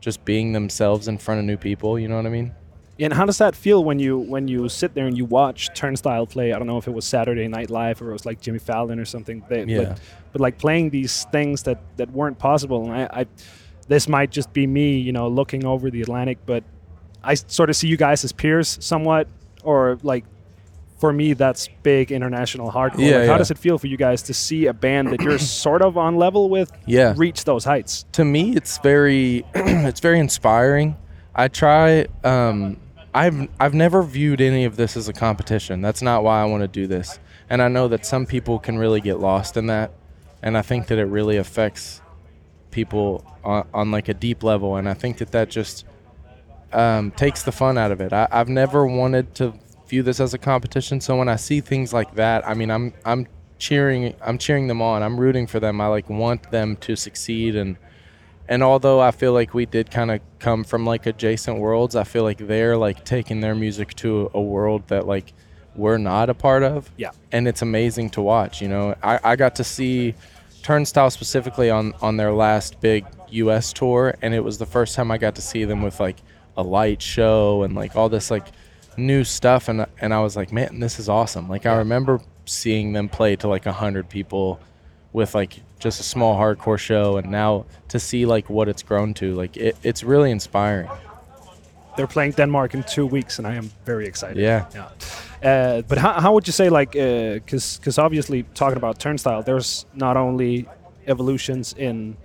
just 0.00 0.24
being 0.24 0.52
themselves 0.52 1.08
in 1.08 1.18
front 1.18 1.40
of 1.40 1.44
new 1.46 1.56
people. 1.56 1.98
You 1.98 2.08
know 2.08 2.16
what 2.16 2.26
I 2.26 2.30
mean? 2.30 2.54
And 2.98 3.12
how 3.12 3.26
does 3.26 3.38
that 3.38 3.54
feel 3.54 3.84
when 3.84 3.98
you 3.98 4.16
when 4.18 4.48
you 4.48 4.68
sit 4.68 4.94
there 4.94 5.06
and 5.06 5.16
you 5.16 5.26
watch 5.26 5.74
Turnstile 5.74 6.26
play? 6.26 6.52
I 6.52 6.58
don't 6.58 6.66
know 6.66 6.78
if 6.78 6.86
it 6.86 6.94
was 6.94 7.04
Saturday 7.04 7.46
Night 7.46 7.68
Live 7.68 8.00
or 8.00 8.10
it 8.10 8.12
was 8.12 8.24
like 8.24 8.40
Jimmy 8.40 8.58
Fallon 8.58 8.98
or 8.98 9.04
something. 9.04 9.44
They, 9.48 9.64
Yeah. 9.64 9.78
But, 9.78 10.00
but 10.32 10.40
like 10.40 10.58
playing 10.58 10.90
these 10.90 11.24
things 11.26 11.64
that 11.64 11.80
that 11.98 12.10
weren't 12.10 12.38
possible. 12.38 12.84
And 12.84 12.92
I, 12.94 13.20
I, 13.20 13.26
this 13.88 14.08
might 14.08 14.30
just 14.30 14.52
be 14.52 14.66
me, 14.66 14.98
you 14.98 15.12
know, 15.12 15.28
looking 15.28 15.66
over 15.66 15.90
the 15.90 16.00
Atlantic, 16.00 16.38
but 16.46 16.64
I 17.26 17.34
sort 17.34 17.68
of 17.70 17.76
see 17.76 17.88
you 17.88 17.96
guys 17.96 18.24
as 18.24 18.32
peers 18.32 18.78
somewhat, 18.80 19.28
or 19.62 19.98
like. 20.02 20.24
For 20.98 21.12
me, 21.12 21.34
that's 21.34 21.68
big 21.82 22.10
international 22.10 22.72
hardcore. 22.72 23.00
Yeah, 23.10 23.18
like, 23.18 23.28
How 23.28 23.36
does 23.36 23.50
it 23.50 23.58
feel 23.58 23.76
for 23.76 23.86
you 23.86 23.98
guys 23.98 24.22
to 24.22 24.32
see 24.32 24.64
a 24.64 24.72
band 24.72 25.08
that 25.12 25.20
you're 25.20 25.38
sort 25.62 25.82
of 25.82 25.98
on 25.98 26.16
level 26.16 26.48
with 26.48 26.72
Yeah. 26.86 27.12
reach 27.18 27.44
those 27.44 27.64
heights? 27.66 28.06
to 28.12 28.24
me 28.24 28.56
it's 28.56 28.78
very 28.78 29.44
it's 29.54 30.00
very 30.00 30.18
inspiring 30.18 30.96
i 31.34 31.48
try 31.48 32.06
um 32.24 32.78
i've 33.14 33.46
i've 33.60 33.74
never 33.74 34.02
viewed 34.02 34.40
any 34.40 34.64
of 34.64 34.76
this 34.76 34.96
as 34.96 35.06
a 35.06 35.12
competition 35.12 35.82
that's 35.82 36.00
not 36.00 36.24
why 36.24 36.40
i 36.40 36.46
want 36.46 36.62
to 36.62 36.68
do 36.68 36.86
this 36.86 37.18
and 37.50 37.60
i 37.60 37.68
know 37.68 37.88
that 37.88 38.06
some 38.06 38.24
people 38.24 38.58
can 38.58 38.78
really 38.78 39.02
get 39.02 39.20
lost 39.20 39.58
in 39.58 39.66
that 39.66 39.90
and 40.42 40.56
i 40.56 40.62
think 40.62 40.86
that 40.86 40.96
it 40.98 41.04
really 41.04 41.36
affects 41.36 42.00
people 42.70 43.22
on, 43.44 43.68
on 43.74 43.90
like 43.90 44.08
a 44.08 44.14
deep 44.14 44.42
level 44.42 44.76
and 44.76 44.88
i 44.88 44.94
think 44.94 45.18
that 45.18 45.30
that 45.32 45.50
just 45.50 45.84
um, 46.76 47.10
takes 47.12 47.42
the 47.42 47.52
fun 47.52 47.78
out 47.78 47.90
of 47.90 48.00
it 48.00 48.12
I, 48.12 48.28
i've 48.30 48.48
never 48.48 48.86
wanted 48.86 49.34
to 49.36 49.54
view 49.88 50.02
this 50.02 50.20
as 50.20 50.34
a 50.34 50.38
competition 50.38 51.00
so 51.00 51.16
when 51.16 51.28
i 51.28 51.36
see 51.36 51.60
things 51.60 51.92
like 51.92 52.14
that 52.16 52.46
i 52.46 52.54
mean 52.54 52.70
i'm 52.70 52.92
i'm 53.04 53.26
cheering 53.58 54.14
i'm 54.20 54.36
cheering 54.36 54.66
them 54.66 54.82
on 54.82 55.02
i'm 55.02 55.18
rooting 55.18 55.46
for 55.46 55.58
them 55.58 55.80
i 55.80 55.86
like 55.86 56.10
want 56.10 56.50
them 56.50 56.76
to 56.76 56.94
succeed 56.94 57.56
and 57.56 57.76
and 58.48 58.62
although 58.62 59.00
I 59.00 59.10
feel 59.10 59.32
like 59.32 59.54
we 59.54 59.66
did 59.66 59.90
kind 59.90 60.10
of 60.10 60.20
come 60.38 60.64
from 60.64 60.86
like 60.86 61.06
adjacent 61.06 61.58
worlds, 61.58 61.96
I 61.96 62.04
feel 62.04 62.22
like 62.22 62.38
they're 62.38 62.76
like 62.76 63.04
taking 63.04 63.40
their 63.40 63.54
music 63.54 63.94
to 63.96 64.30
a 64.34 64.40
world 64.40 64.86
that 64.88 65.06
like 65.06 65.32
we're 65.74 65.98
not 65.98 66.30
a 66.30 66.34
part 66.34 66.62
of. 66.62 66.90
Yeah. 66.96 67.10
And 67.32 67.48
it's 67.48 67.62
amazing 67.62 68.10
to 68.10 68.22
watch. 68.22 68.62
You 68.62 68.68
know, 68.68 68.94
I, 69.02 69.18
I 69.22 69.36
got 69.36 69.56
to 69.56 69.64
see 69.64 70.14
Turnstile 70.62 71.10
specifically 71.10 71.70
on 71.70 71.92
on 72.00 72.16
their 72.16 72.32
last 72.32 72.80
big 72.80 73.04
U.S. 73.30 73.72
tour, 73.72 74.14
and 74.22 74.34
it 74.34 74.40
was 74.40 74.58
the 74.58 74.66
first 74.66 74.94
time 74.94 75.10
I 75.10 75.18
got 75.18 75.34
to 75.36 75.42
see 75.42 75.64
them 75.64 75.82
with 75.82 76.00
like 76.00 76.16
a 76.56 76.62
light 76.62 77.02
show 77.02 77.62
and 77.62 77.74
like 77.74 77.96
all 77.96 78.08
this 78.08 78.30
like 78.30 78.46
new 78.96 79.24
stuff, 79.24 79.68
and 79.68 79.86
and 80.00 80.12
I 80.14 80.20
was 80.20 80.36
like, 80.36 80.52
man, 80.52 80.80
this 80.80 80.98
is 80.98 81.08
awesome. 81.08 81.48
Like 81.48 81.66
I 81.66 81.76
remember 81.76 82.20
seeing 82.44 82.92
them 82.92 83.08
play 83.08 83.36
to 83.36 83.48
like 83.48 83.66
a 83.66 83.72
hundred 83.72 84.08
people 84.08 84.58
with 85.12 85.34
like 85.34 85.60
just 85.78 86.00
a 86.00 86.02
small 86.02 86.36
hardcore 86.36 86.78
show 86.78 87.16
and 87.16 87.30
now 87.30 87.64
to 87.88 87.98
see 87.98 88.26
like 88.26 88.50
what 88.50 88.68
it's 88.68 88.82
grown 88.82 89.14
to 89.14 89.34
like 89.34 89.56
it, 89.56 89.76
it's 89.82 90.02
really 90.02 90.30
inspiring 90.30 90.88
They're 91.96 92.06
playing 92.06 92.32
Denmark 92.32 92.74
in 92.74 92.82
two 92.82 93.06
weeks, 93.06 93.38
and 93.38 93.46
I 93.46 93.54
am 93.56 93.70
very 93.84 94.06
excited. 94.06 94.36
Yeah. 94.36 94.66
Yeah. 94.74 94.88
Uh, 95.42 95.82
but 95.88 95.98
how, 95.98 96.20
how 96.20 96.32
would 96.34 96.46
you 96.46 96.52
say, 96.52 96.68
like, 96.68 96.92
because 96.92 97.78
because 97.78 97.98
obviously 97.98 98.44
talking 98.54 98.76
about 98.76 98.98
Turnstile, 98.98 99.42
there's 99.42 99.86
not 99.94 100.16
only 100.16 100.66
evolutions 101.06 101.74
in 101.78 102.16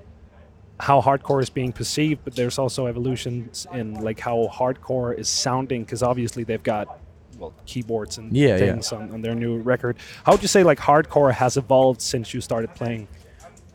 how 0.82 1.00
hardcore 1.00 1.44
is 1.44 1.50
being 1.52 1.72
perceived, 1.72 2.22
but 2.24 2.36
there's 2.36 2.58
also 2.58 2.88
evolutions 2.88 3.68
in 3.72 3.94
like 4.02 4.20
how 4.20 4.50
hardcore 4.52 5.16
is 5.18 5.30
sounding 5.30 5.84
because 5.84 6.02
obviously 6.02 6.44
they've 6.44 6.64
got 6.64 7.00
well 7.38 7.54
keyboards 7.68 8.18
and 8.18 8.36
Yeah, 8.36 8.50
yeah. 8.50 8.58
things 8.58 8.92
On, 8.92 9.12
on 9.12 9.22
their 9.22 9.36
new 9.36 9.60
record. 9.60 9.98
How 10.26 10.32
would 10.32 10.42
you 10.42 10.48
say 10.48 10.64
like 10.64 10.80
hardcore 10.80 11.32
has 11.34 11.56
evolved 11.56 12.02
since 12.02 12.34
you 12.34 12.42
started 12.42 12.74
playing? 12.74 13.08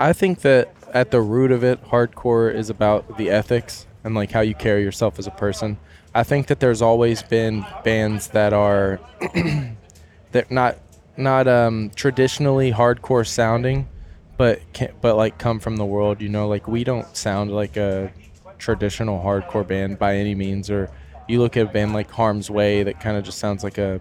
I 0.01 0.13
think 0.13 0.41
that 0.41 0.75
at 0.93 1.13
the 1.13 1.21
root 1.21 1.53
of 1.53 1.63
it, 1.63 1.83
hardcore 1.85 2.53
is 2.53 2.71
about 2.71 3.17
the 3.17 3.31
ethics 3.31 3.87
and 4.03 4.17
like 4.17 4.33
how 4.33 4.41
you 4.41 4.55
carry 4.55 4.83
yourself 4.83 5.19
as 5.21 5.29
a 5.29 5.31
person. 5.31 5.79
I 6.13 6.25
think 6.25 6.49
that 6.49 6.59
there's 6.59 6.83
always 6.83 7.23
been 7.23 7.65
bands 7.85 8.29
that 8.29 8.53
are 8.53 8.99
that 10.33 10.51
not 10.51 10.79
not 11.17 11.47
um, 11.47 11.93
traditionally 11.95 12.73
hardcore 12.73 13.27
sounding, 13.27 13.89
but 14.37 14.61
can, 14.73 14.93
but 15.00 15.16
like 15.16 15.38
come 15.38 15.61
from 15.61 15.76
the 15.76 15.85
world. 15.85 16.21
You 16.21 16.28
know, 16.28 16.49
like 16.49 16.69
we 16.69 16.85
don't 16.85 17.16
sound 17.16 17.52
like 17.52 17.76
a 17.76 18.12
traditional 18.59 19.23
hardcore 19.23 19.66
band 19.66 19.99
by 19.99 20.16
any 20.16 20.35
means. 20.35 20.71
Or 20.71 20.90
you 21.28 21.40
look 21.40 21.57
at 21.57 21.66
a 21.66 21.71
band 21.71 21.93
like 21.93 22.11
Harm's 22.11 22.50
Way 22.50 22.83
that 22.83 23.00
kind 23.00 23.16
of 23.16 23.25
just 23.25 23.38
sounds 23.38 23.64
like 23.64 23.78
a 23.78 24.00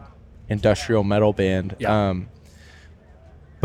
industrial 0.50 1.04
metal 1.04 1.34
band. 1.34 1.76
Yeah. 1.80 2.10
Um, 2.10 2.28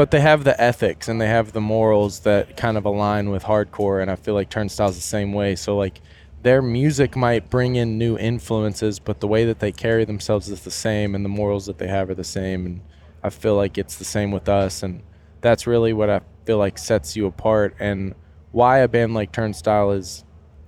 but 0.00 0.10
they 0.10 0.20
have 0.20 0.44
the 0.44 0.58
ethics 0.58 1.08
and 1.08 1.20
they 1.20 1.26
have 1.26 1.52
the 1.52 1.60
morals 1.60 2.20
that 2.20 2.56
kind 2.56 2.78
of 2.78 2.86
align 2.86 3.28
with 3.28 3.44
hardcore 3.44 4.00
and 4.00 4.10
i 4.10 4.16
feel 4.16 4.32
like 4.32 4.48
turnstile's 4.48 4.96
the 4.96 5.02
same 5.02 5.34
way 5.34 5.54
so 5.54 5.76
like 5.76 6.00
their 6.42 6.62
music 6.62 7.16
might 7.16 7.50
bring 7.50 7.76
in 7.76 7.98
new 7.98 8.16
influences 8.16 8.98
but 8.98 9.20
the 9.20 9.28
way 9.28 9.44
that 9.44 9.60
they 9.60 9.70
carry 9.70 10.06
themselves 10.06 10.48
is 10.48 10.62
the 10.62 10.70
same 10.70 11.14
and 11.14 11.22
the 11.22 11.28
morals 11.28 11.66
that 11.66 11.76
they 11.76 11.86
have 11.86 12.08
are 12.08 12.14
the 12.14 12.24
same 12.24 12.64
and 12.64 12.80
i 13.22 13.28
feel 13.28 13.54
like 13.56 13.76
it's 13.76 13.96
the 13.96 14.04
same 14.04 14.30
with 14.30 14.48
us 14.48 14.82
and 14.82 15.02
that's 15.42 15.66
really 15.66 15.92
what 15.92 16.08
i 16.08 16.20
feel 16.50 16.58
like 16.58 16.78
sets 16.78 17.14
you 17.14 17.28
apart 17.28 17.76
and 17.78 18.12
why 18.50 18.78
a 18.78 18.88
band 18.88 19.14
like 19.14 19.30
turnstile 19.30 19.92
is 19.92 20.24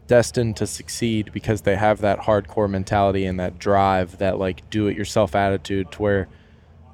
destined 0.06 0.56
to 0.56 0.64
succeed 0.64 1.32
because 1.32 1.62
they 1.62 1.74
have 1.74 2.00
that 2.02 2.20
hardcore 2.20 2.70
mentality 2.70 3.26
and 3.26 3.40
that 3.40 3.58
drive 3.58 4.18
that 4.18 4.38
like 4.38 4.70
do 4.70 4.86
it 4.86 4.96
yourself 4.96 5.34
attitude 5.34 5.90
to 5.90 6.00
where 6.00 6.28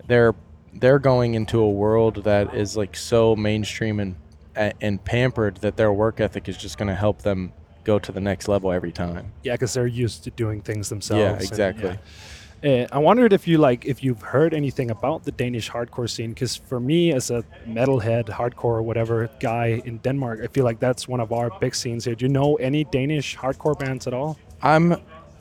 they're 0.06 0.34
they're 0.72 0.98
going 0.98 1.34
into 1.34 1.60
a 1.60 1.68
world 1.68 2.24
that 2.24 2.54
is 2.54 2.78
like 2.78 2.96
so 2.96 3.36
mainstream 3.36 4.00
and 4.00 4.16
and 4.80 5.04
pampered 5.04 5.58
that 5.58 5.76
their 5.76 5.92
work 5.92 6.18
ethic 6.18 6.48
is 6.48 6.56
just 6.56 6.78
going 6.78 6.88
to 6.88 6.94
help 6.94 7.20
them 7.20 7.52
go 7.84 7.98
to 7.98 8.10
the 8.10 8.20
next 8.22 8.48
level 8.48 8.72
every 8.72 8.92
time. 8.92 9.32
Yeah, 9.42 9.52
because 9.52 9.74
they're 9.74 9.86
used 9.86 10.24
to 10.24 10.30
doing 10.30 10.62
things 10.62 10.88
themselves. 10.88 11.20
Yeah, 11.20 11.32
and, 11.32 11.42
exactly. 11.42 11.90
yeah. 11.90 11.96
Uh, 12.64 12.86
I 12.90 12.98
wondered 12.98 13.32
if 13.32 13.46
you 13.46 13.58
like 13.58 13.84
if 13.84 14.02
you've 14.02 14.20
heard 14.20 14.52
anything 14.52 14.90
about 14.90 15.24
the 15.24 15.30
Danish 15.32 15.70
hardcore 15.70 16.08
scene 16.10 16.30
because 16.30 16.56
for 16.56 16.80
me 16.80 17.12
as 17.12 17.30
a 17.30 17.44
metalhead, 17.68 18.26
hardcore 18.28 18.82
whatever 18.82 19.30
guy 19.38 19.80
in 19.84 19.98
Denmark, 19.98 20.40
I 20.42 20.48
feel 20.48 20.64
like 20.64 20.80
that's 20.80 21.06
one 21.06 21.20
of 21.20 21.32
our 21.32 21.50
big 21.60 21.74
scenes 21.74 22.04
here. 22.04 22.16
Do 22.16 22.24
you 22.24 22.28
know 22.32 22.56
any 22.56 22.82
Danish 22.84 23.36
hardcore 23.36 23.78
bands 23.78 24.06
at 24.08 24.12
all? 24.14 24.36
I'm 24.60 24.96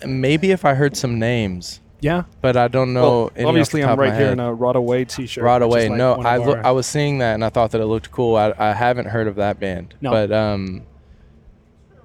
maybe 0.06 0.52
if 0.52 0.64
I 0.64 0.76
heard 0.76 0.96
some 0.96 1.18
names, 1.18 1.82
Yeah. 2.02 2.24
but 2.42 2.56
I 2.56 2.68
don't 2.68 2.94
know. 2.94 3.32
Well, 3.36 3.48
obviously, 3.48 3.84
I'm 3.84 4.00
right 4.00 4.14
here 4.14 4.28
in 4.30 4.40
a 4.40 4.54
Rot 4.54 4.76
Away 4.76 5.06
t-shirt. 5.06 5.44
Right 5.44 5.62
away. 5.64 5.90
like, 5.90 5.98
no, 5.98 6.14
I 6.22 6.38
our- 6.38 6.66
I 6.68 6.70
was 6.72 6.86
seeing 6.86 7.18
that 7.18 7.34
and 7.34 7.44
I 7.44 7.50
thought 7.50 7.72
that 7.72 7.82
it 7.82 7.88
looked 7.88 8.12
cool. 8.12 8.36
I, 8.36 8.54
I 8.60 8.74
haven't 8.74 9.08
heard 9.08 9.28
of 9.28 9.36
that 9.38 9.60
band. 9.60 9.96
No. 10.02 10.12
But 10.12 10.32
um 10.32 10.84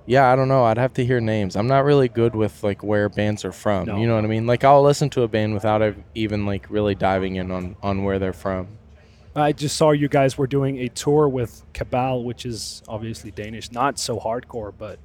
yeah, 0.07 0.33
I 0.33 0.37
don't 0.37 0.49
know. 0.49 0.65
I'd 0.65 0.79
have 0.79 0.95
to 0.95 1.05
hear 1.05 1.21
names. 1.21 1.57
I'm 1.57 1.67
not 1.69 1.85
really 1.85 2.09
good 2.09 2.35
with 2.35 2.63
like 2.63 2.83
where 2.83 3.09
bands 3.09 3.45
are 3.45 3.53
from. 3.53 3.87
No. 3.87 3.97
You 3.97 4.07
know 4.07 4.17
what 4.17 4.25
I 4.25 4.29
mean? 4.29 4.47
Like 4.47 4.65
I'll 4.65 4.83
listen 4.83 5.11
to 5.11 5.23
a 5.23 5.29
band 5.29 5.55
without 5.55 5.95
even 6.15 6.47
like 6.47 6.67
really 6.71 6.95
diving 6.95 7.37
in 7.37 7.51
on 7.51 7.77
on 7.83 8.05
where 8.05 8.19
they're 8.19 8.33
from. 8.33 8.69
I 9.35 9.53
just 9.53 9.77
saw 9.77 9.93
you 9.93 10.09
guys 10.09 10.37
were 10.37 10.47
doing 10.47 10.81
a 10.81 10.89
tour 10.89 11.27
with 11.29 11.63
Cabal, 11.73 12.23
which 12.23 12.45
is 12.45 12.83
obviously 12.87 13.31
Danish, 13.31 13.73
not 13.73 13.99
so 13.99 14.19
hardcore, 14.19 14.73
but 14.77 14.99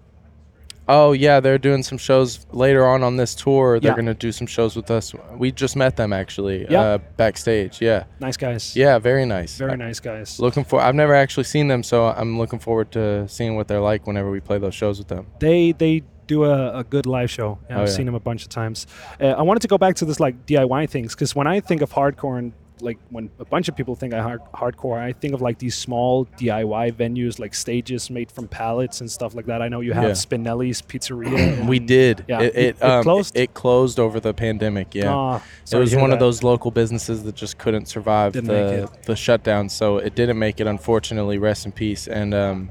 Oh 0.89 1.12
yeah, 1.12 1.39
they're 1.41 1.58
doing 1.58 1.84
some 1.84 1.98
shows 1.98 2.46
later 2.51 2.86
on 2.88 3.03
on 3.03 3.17
this 3.17 3.36
tour. 3.36 3.79
They're 3.79 3.91
Yeah. 3.91 3.96
gonna 3.96 4.13
do 4.13 4.32
some 4.32 4.48
shows 4.48 4.75
with 4.75 4.89
us. 4.89 5.13
We 5.38 5.51
just 5.51 5.75
met 5.75 5.96
them 5.98 6.13
actually 6.13 6.65
Yeah. 6.70 6.82
uh, 6.82 6.98
backstage. 7.17 7.82
Yeah, 7.82 8.03
nice 8.20 8.38
guys. 8.38 8.75
yeah, 8.75 8.98
very 8.98 9.25
nice. 9.25 9.58
Very 9.58 9.75
nice 9.77 10.00
guys. 10.00 10.39
Looking 10.39 10.63
for. 10.63 10.79
I've 10.82 10.96
never 10.96 11.13
actually 11.13 11.44
seen 11.44 11.67
them, 11.67 11.84
so 11.84 12.06
I'm 12.08 12.38
looking 12.38 12.60
forward 12.60 12.91
to 12.94 13.27
seeing 13.27 13.56
what 13.56 13.67
they're 13.67 13.82
like 13.82 14.08
whenever 14.08 14.32
we 14.32 14.39
play 14.39 14.58
those 14.60 14.75
shows 14.75 14.98
with 15.00 15.08
them. 15.10 15.27
they 15.39 15.74
they 15.74 16.03
do 16.27 16.44
a, 16.44 16.79
a 16.79 16.84
good 16.84 17.06
live 17.06 17.32
show. 17.32 17.58
Yeah, 17.70 17.77
Oh, 17.77 17.82
I've 17.84 17.88
yeah. 17.88 17.94
seen 17.94 18.06
them 18.06 18.15
a 18.15 18.20
bunch 18.20 18.44
of 18.44 18.50
times. 18.50 18.86
Uh, 19.22 19.27
I 19.27 19.41
wanted 19.44 19.62
to 19.62 19.67
go 19.70 19.77
back 19.77 19.96
to 19.96 20.06
this 20.06 20.20
like 20.20 20.46
DIY 20.46 20.89
things 20.89 21.15
because 21.15 21.34
when 21.36 21.48
I 21.48 21.62
think 21.62 21.82
of 21.82 21.91
hardcore 21.94 22.38
and 22.38 22.51
like 22.82 22.98
when 23.10 23.30
a 23.40 23.46
bunch 23.46 23.68
of 23.70 23.76
people 23.76 23.96
think 23.96 24.14
of 24.14 24.24
hard- 24.24 24.42
hardcore, 24.54 24.98
I 25.00 25.14
think 25.14 25.34
of 25.34 25.42
like 25.42 25.60
these 25.60 25.76
small 25.76 26.26
DIY 26.40 26.94
venues 26.94 27.40
like 27.40 27.54
stages 27.56 28.10
made 28.10 28.32
from 28.32 28.48
pallets 28.48 29.02
and 29.02 29.10
stuff 29.12 29.34
like 29.36 29.46
that. 29.48 29.62
I 29.62 29.68
know 29.68 29.82
you 29.82 29.94
have 29.94 30.04
Yeah. 30.04 30.12
Spinelli's 30.12 30.82
Pizzeria. 30.82 31.66
We 31.68 31.80
did. 31.80 32.26
Yeah. 32.28 32.42
It, 32.42 32.56
It- 32.56 32.56
it, 32.56 32.76
it 32.78 32.84
um, 32.84 33.04
closed? 33.04 33.36
It, 33.38 33.54
closed 33.54 34.00
over 34.00 34.20
the 34.20 34.34
pandemic. 34.34 34.94
Yeah. 34.96 35.14
Ah, 35.14 35.44
it 35.72 35.78
was 35.78 35.96
one 35.96 36.12
of 36.14 36.20
those 36.20 36.44
local 36.44 36.72
businesses 36.72 37.24
that 37.24 37.36
just 37.36 37.58
couldn't 37.58 37.88
survive 37.88 38.34
Didn't 38.34 38.48
the 38.50 38.90
the 39.06 39.16
shutdown, 39.16 39.70
so 39.70 39.98
it 39.98 40.16
didn't 40.16 40.38
make 40.40 40.60
it. 40.60 40.68
Unfortunately, 40.68 41.38
rest 41.38 41.66
in 41.66 41.72
peace. 41.72 42.08
And 42.08 42.34
um, 42.34 42.70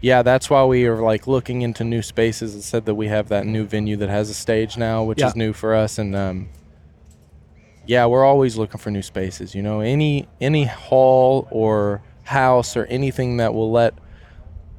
yeah, 0.00 0.22
that's 0.22 0.48
why 0.50 0.64
we 0.64 0.86
are 0.86 1.00
like 1.02 1.26
looking 1.26 1.62
into 1.62 1.84
new 1.84 2.02
spaces. 2.02 2.54
It 2.54 2.62
said 2.62 2.86
that 2.86 2.94
we 2.94 3.08
have 3.08 3.28
that 3.28 3.46
new 3.46 3.64
venue 3.64 3.96
that 3.98 4.08
has 4.08 4.30
a 4.30 4.34
stage 4.34 4.76
now, 4.76 5.02
which 5.04 5.20
Yeah. 5.20 5.28
is 5.28 5.36
new 5.36 5.52
for 5.52 5.74
us. 5.74 5.98
And 5.98 6.14
um, 6.16 6.48
yeah, 7.86 8.06
we're 8.06 8.24
always 8.24 8.56
looking 8.56 8.78
for 8.78 8.90
new 8.90 9.02
spaces. 9.02 9.54
You 9.54 9.62
know, 9.62 9.80
any 9.80 10.28
any 10.40 10.64
hall 10.64 11.48
or 11.50 12.02
house 12.24 12.76
or 12.76 12.86
anything 12.86 13.38
that 13.38 13.52
will 13.54 13.70
let 13.70 13.94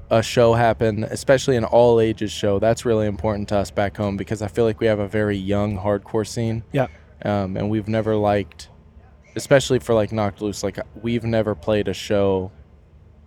a 0.10 0.22
show 0.22 0.53
happen, 0.53 1.03
especially 1.03 1.55
an 1.57 1.63
all 1.65 2.00
ages 2.00 2.31
show. 2.31 2.60
That's 2.60 2.86
really 2.86 3.07
important 3.07 3.50
to 3.50 3.57
us 3.57 3.72
back 3.72 3.98
home 3.98 4.15
because 4.17 4.41
I 4.41 4.48
feel 4.48 4.63
like 4.65 4.79
we 4.79 4.88
have 4.88 5.00
a 5.00 5.07
very 5.07 5.38
young 5.38 5.77
hardcore 5.77 6.27
scene, 6.27 6.63
Yeah. 6.72 6.88
um, 7.25 7.57
and 7.57 7.69
we've 7.69 7.88
never 7.88 8.15
liked, 8.15 8.69
especially 9.36 9.79
for 9.79 9.93
like 9.95 10.12
Knocked 10.12 10.41
Loose. 10.41 10.63
Like 10.63 10.77
we've 11.01 11.24
never 11.24 11.55
played 11.55 11.88
a 11.88 11.93
show 11.93 12.51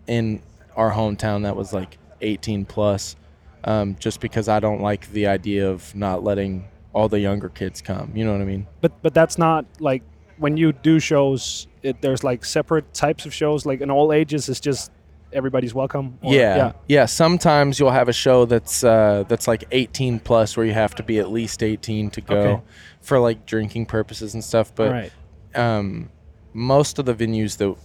in 0.07 0.41
our 0.77 0.93
hometown 0.93 1.43
that 1.43 1.57
was 1.57 1.73
like 1.73 1.99
18 2.21 2.65
plus, 2.67 3.17
um, 3.65 3.97
just 3.99 4.21
because 4.21 4.49
I 4.49 4.61
don't 4.61 4.81
like 4.81 5.11
the 5.11 5.27
idea 5.27 5.69
of 5.69 5.93
not 5.95 6.23
letting 6.23 6.69
all 6.97 7.11
the 7.11 7.21
younger 7.21 7.51
kids 7.51 7.83
come. 7.83 8.11
You 8.15 8.25
know 8.25 8.33
what 8.33 8.41
I 8.41 8.47
mean? 8.47 8.67
But 8.81 8.93
but 9.03 9.13
that's 9.13 9.37
not 9.37 9.67
like 9.79 10.03
when 10.39 10.57
you 10.57 10.73
do 10.73 10.99
shows. 10.99 11.69
It, 11.83 12.01
there's 12.01 12.25
like 12.25 12.45
separate 12.45 12.93
types 12.95 13.27
of 13.27 13.35
shows. 13.35 13.67
Like 13.67 13.83
in 13.83 13.91
all 13.91 14.13
ages, 14.15 14.49
it's 14.49 14.59
just 14.61 14.91
everybody's 15.33 15.75
welcome. 15.75 16.19
or- 16.23 16.33
yeah, 16.33 16.73
yeah. 16.89 17.05
Sometimes 17.05 17.79
you'll 17.79 17.91
have 17.91 18.09
a 18.09 18.15
show 18.15 18.47
that's 18.47 18.83
uh, 18.83 19.25
that's 19.29 19.47
like 19.47 19.65
18 19.71 20.21
plus, 20.21 20.57
where 20.57 20.65
you 20.65 20.73
have 20.73 20.95
to 20.95 21.03
be 21.03 21.19
at 21.19 21.31
least 21.31 21.63
18 21.63 22.11
to 22.11 22.21
go 22.23 22.35
Okay. 22.37 22.63
for 23.03 23.19
like 23.21 23.45
drinking 23.45 23.87
purposes 23.87 24.33
and 24.35 24.43
stuff. 24.43 24.75
But 24.75 24.91
right. 24.91 25.13
um, 25.55 26.09
most 26.55 26.99
of 26.99 27.05
the 27.05 27.15
venues 27.15 27.59
that 27.59 27.77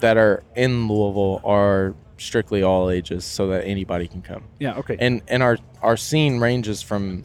that 0.00 0.16
are 0.18 0.42
in 0.54 0.86
Louisville 0.88 1.40
are 1.42 1.94
strictly 2.18 2.62
all 2.62 2.90
ages, 2.90 3.24
so 3.24 3.46
that 3.48 3.64
anybody 3.64 4.06
can 4.06 4.20
come. 4.20 4.44
Yeah. 4.60 4.74
Okay. 4.76 4.98
And 5.00 5.22
and 5.26 5.42
our 5.42 5.56
our 5.80 5.96
scene 5.96 6.38
ranges 6.38 6.82
from 6.82 7.24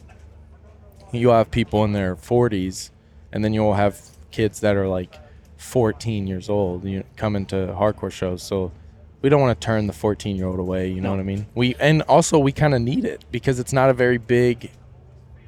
you'll 1.12 1.32
have 1.34 1.50
people 1.50 1.84
in 1.84 1.92
their 1.92 2.16
40s, 2.16 2.90
and 3.32 3.44
then 3.44 3.52
you'll 3.52 3.74
have 3.74 4.00
kids 4.30 4.60
that 4.60 4.76
are 4.76 4.88
like 4.88 5.16
14 5.56 6.26
years 6.26 6.48
old 6.48 6.84
you 6.84 6.98
know, 6.98 7.04
coming 7.16 7.44
to 7.46 7.56
hardcore 7.78 8.12
shows. 8.12 8.42
So 8.42 8.70
we 9.22 9.28
don't 9.28 9.40
want 9.40 9.60
to 9.60 9.64
turn 9.64 9.86
the 9.86 9.92
14 9.92 10.36
year 10.36 10.46
old 10.46 10.58
away. 10.58 10.88
You 10.88 11.00
know 11.00 11.08
No. 11.10 11.14
what 11.16 11.20
I 11.20 11.24
mean? 11.24 11.46
We 11.54 11.74
and 11.80 12.02
also 12.02 12.38
we 12.38 12.52
kind 12.52 12.74
of 12.74 12.80
need 12.82 13.04
it 13.04 13.24
because 13.32 13.58
it's 13.58 13.72
not 13.72 13.90
a 13.90 13.92
very 13.94 14.18
big, 14.18 14.70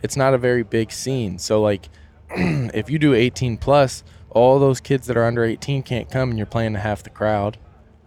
it's 0.03 0.17
not 0.17 0.35
a 0.35 0.39
very 0.39 0.63
big 0.63 0.91
scene. 0.93 1.39
So 1.39 1.61
like, 1.63 1.89
if 2.31 2.91
you 2.91 2.99
do 2.99 3.15
18 3.15 3.57
plus, 3.59 4.03
all 4.31 4.59
those 4.59 4.81
kids 4.81 5.07
that 5.09 5.17
are 5.17 5.25
under 5.25 5.45
18 5.45 5.83
can't 5.83 6.11
come, 6.11 6.31
and 6.31 6.39
you're 6.39 6.47
playing 6.47 6.73
to 6.75 6.79
half 6.81 7.03
the 7.03 7.11
crowd. 7.11 7.59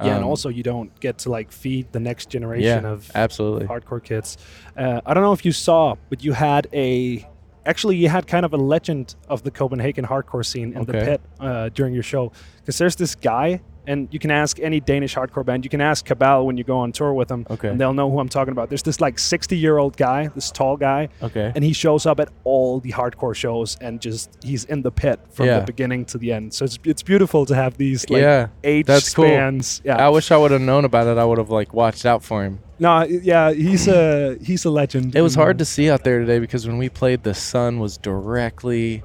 yeah, 0.02 0.16
and 0.16 0.24
Um, 0.24 0.30
also 0.30 0.50
you 0.50 0.64
don't 0.64 0.98
get 1.00 1.18
to 1.20 1.30
like 1.30 1.52
feed 1.52 1.92
the 1.94 2.00
next 2.00 2.30
generation 2.30 2.84
yeah, 2.84 2.90
of 2.90 3.12
absolutely. 3.16 3.68
hardcore 3.68 4.04
kids. 4.04 4.38
Uh, 4.78 5.02
I 5.06 5.14
don't 5.14 5.24
know 5.24 5.34
if 5.34 5.46
you 5.46 5.52
saw, 5.52 5.96
but 6.10 6.24
you 6.24 6.34
had 6.34 6.68
a 6.74 7.28
actually 7.66 7.96
you 7.96 8.10
had 8.10 8.28
kind 8.28 8.46
of 8.46 8.54
a 8.54 8.58
legend 8.58 9.16
of 9.28 9.44
the 9.44 9.52
Copenhagen 9.52 10.06
hardcore 10.06 10.46
scene 10.46 10.74
in 10.74 10.86
the 10.86 10.94
pit 10.94 11.22
uh, 11.40 11.70
during 11.70 11.94
your 11.94 12.04
show 12.04 12.32
because 12.58 12.78
there's 12.78 12.96
this 12.96 13.16
guy. 13.16 13.62
And 13.86 14.08
you 14.12 14.20
can 14.20 14.32
ask 14.32 14.60
any 14.60 14.80
Danish 14.80 15.14
hardcore 15.16 15.46
band. 15.46 15.66
You 15.66 15.70
can 15.70 15.82
ask 15.82 16.06
Cabal 16.06 16.46
when 16.46 16.58
you 16.58 16.64
go 16.64 16.78
on 16.80 16.92
tour 16.92 17.14
with 17.14 17.28
them, 17.28 17.46
Okay. 17.50 17.68
and 17.70 17.80
they'll 17.80 17.94
know 17.94 18.10
who 18.10 18.20
I'm 18.20 18.30
talking 18.30 18.52
about. 18.52 18.70
There's 18.70 18.84
this 18.84 19.02
like 19.02 19.20
60 19.20 19.58
year 19.58 19.78
old 19.78 19.98
guy, 19.98 20.28
this 20.28 20.52
tall 20.52 20.78
guy, 20.78 21.10
Okay. 21.22 21.52
and 21.56 21.64
he 21.64 21.74
shows 21.74 22.06
up 22.06 22.20
at 22.20 22.30
all 22.46 22.80
the 22.80 22.92
hardcore 22.92 23.36
shows 23.36 23.78
and 23.82 24.00
just 24.00 24.38
he's 24.44 24.64
in 24.66 24.82
the 24.84 24.92
pit 24.92 25.20
from 25.32 25.48
Yeah. 25.48 25.60
the 25.60 25.66
beginning 25.66 26.06
to 26.06 26.18
the 26.18 26.32
end. 26.32 26.54
So 26.54 26.66
it's 26.66 26.80
it's 26.86 27.04
beautiful 27.04 27.46
to 27.46 27.56
have 27.56 27.78
these 27.78 28.10
like 28.10 28.22
yeah. 28.22 28.48
age 28.64 28.86
that's 28.86 29.14
cool. 29.14 29.26
spans. 29.26 29.82
Yeah. 29.84 29.98
I 30.06 30.10
wish 30.10 30.32
I 30.32 30.38
would 30.38 30.52
have 30.52 30.62
known 30.62 30.86
about 30.86 31.08
it. 31.08 31.18
I 31.18 31.26
would 31.26 31.38
have 31.38 31.50
like 31.50 31.74
watched 31.74 32.06
out 32.06 32.24
for 32.24 32.44
him. 32.44 32.60
no, 32.80 33.04
yeah, 33.04 33.52
he's 33.54 33.88
a 33.88 34.38
he's 34.42 34.66
a 34.66 34.70
legend. 34.70 35.16
It 35.16 35.22
was 35.22 35.36
hard 35.36 35.58
to 35.60 35.66
see 35.66 35.90
out 35.90 36.04
there 36.04 36.20
today 36.20 36.40
because 36.40 36.68
when 36.68 36.78
we 36.78 36.90
played, 36.90 37.24
the 37.24 37.34
sun 37.34 37.80
was 37.80 37.98
directly. 37.98 39.04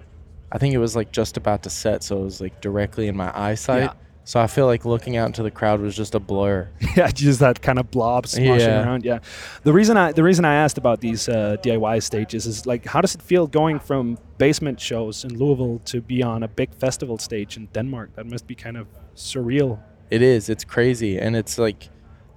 I 0.50 0.58
think 0.58 0.73
it 0.75 0.78
was 0.78 0.97
like 0.97 1.12
just 1.12 1.37
about 1.37 1.62
to 1.64 1.70
set, 1.70 2.02
so 2.02 2.20
it 2.20 2.25
was 2.25 2.40
like 2.40 2.61
directly 2.61 3.06
in 3.08 3.16
my 3.16 3.30
eyesight. 3.38 3.82
Yeah. 3.82 3.92
So 4.28 4.38
I 4.38 4.47
feel 4.47 4.66
like 4.66 4.85
looking 4.85 5.16
out 5.16 5.25
into 5.28 5.42
the 5.42 5.50
crowd 5.50 5.80
was 5.80 5.97
just 5.97 6.14
a 6.14 6.20
blur. 6.20 6.68
yeah, 6.97 7.11
just 7.11 7.40
that 7.40 7.62
kind 7.62 7.78
of 7.78 7.90
blob 7.90 8.26
sloshing 8.26 8.68
Yeah. 8.68 8.85
around. 8.85 9.02
Yeah. 9.02 9.20
The 9.62 9.73
reason 9.73 9.97
I 9.97 10.12
the 10.12 10.23
reason 10.23 10.44
I 10.44 10.54
asked 10.54 10.76
about 10.76 11.00
these 11.00 11.30
uh, 11.30 11.56
DIY 11.62 12.02
stages 12.02 12.44
is 12.47 12.66
like, 12.66 12.85
how 12.85 13.00
does 13.00 13.14
it 13.14 13.23
feel 13.23 13.47
going 13.47 13.78
from 13.80 14.18
basement 14.37 14.80
shows 14.80 15.25
in 15.25 15.38
Louisville 15.38 15.80
to 15.87 16.02
be 16.02 16.23
on 16.23 16.42
a 16.42 16.49
big 16.49 16.75
festival 16.75 17.16
stage 17.16 17.56
in 17.56 17.68
Denmark? 17.73 18.11
That 18.16 18.26
must 18.26 18.47
be 18.47 18.54
kind 18.54 18.76
of 18.76 18.87
surreal. 19.16 19.78
It 20.11 20.20
is. 20.20 20.50
It's 20.50 20.64
crazy, 20.64 21.18
and 21.18 21.35
it's 21.35 21.56
like, 21.56 21.88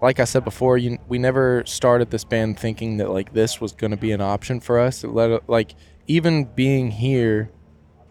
like 0.01 0.21
I 0.21 0.25
said 0.25 0.45
before, 0.45 0.77
you, 0.77 0.97
we 1.09 1.19
never 1.19 1.61
started 1.65 2.09
this 2.09 2.23
band 2.23 2.57
thinking 2.57 2.97
that 2.99 3.09
like 3.09 3.33
this 3.33 3.59
was 3.59 3.73
going 3.73 3.91
to 3.91 3.97
be 3.97 4.13
an 4.13 4.21
option 4.21 4.61
for 4.61 4.79
us. 4.79 5.03
It 5.03 5.09
let 5.09 5.49
like 5.49 5.75
even 6.07 6.45
being 6.55 6.89
here, 6.91 7.51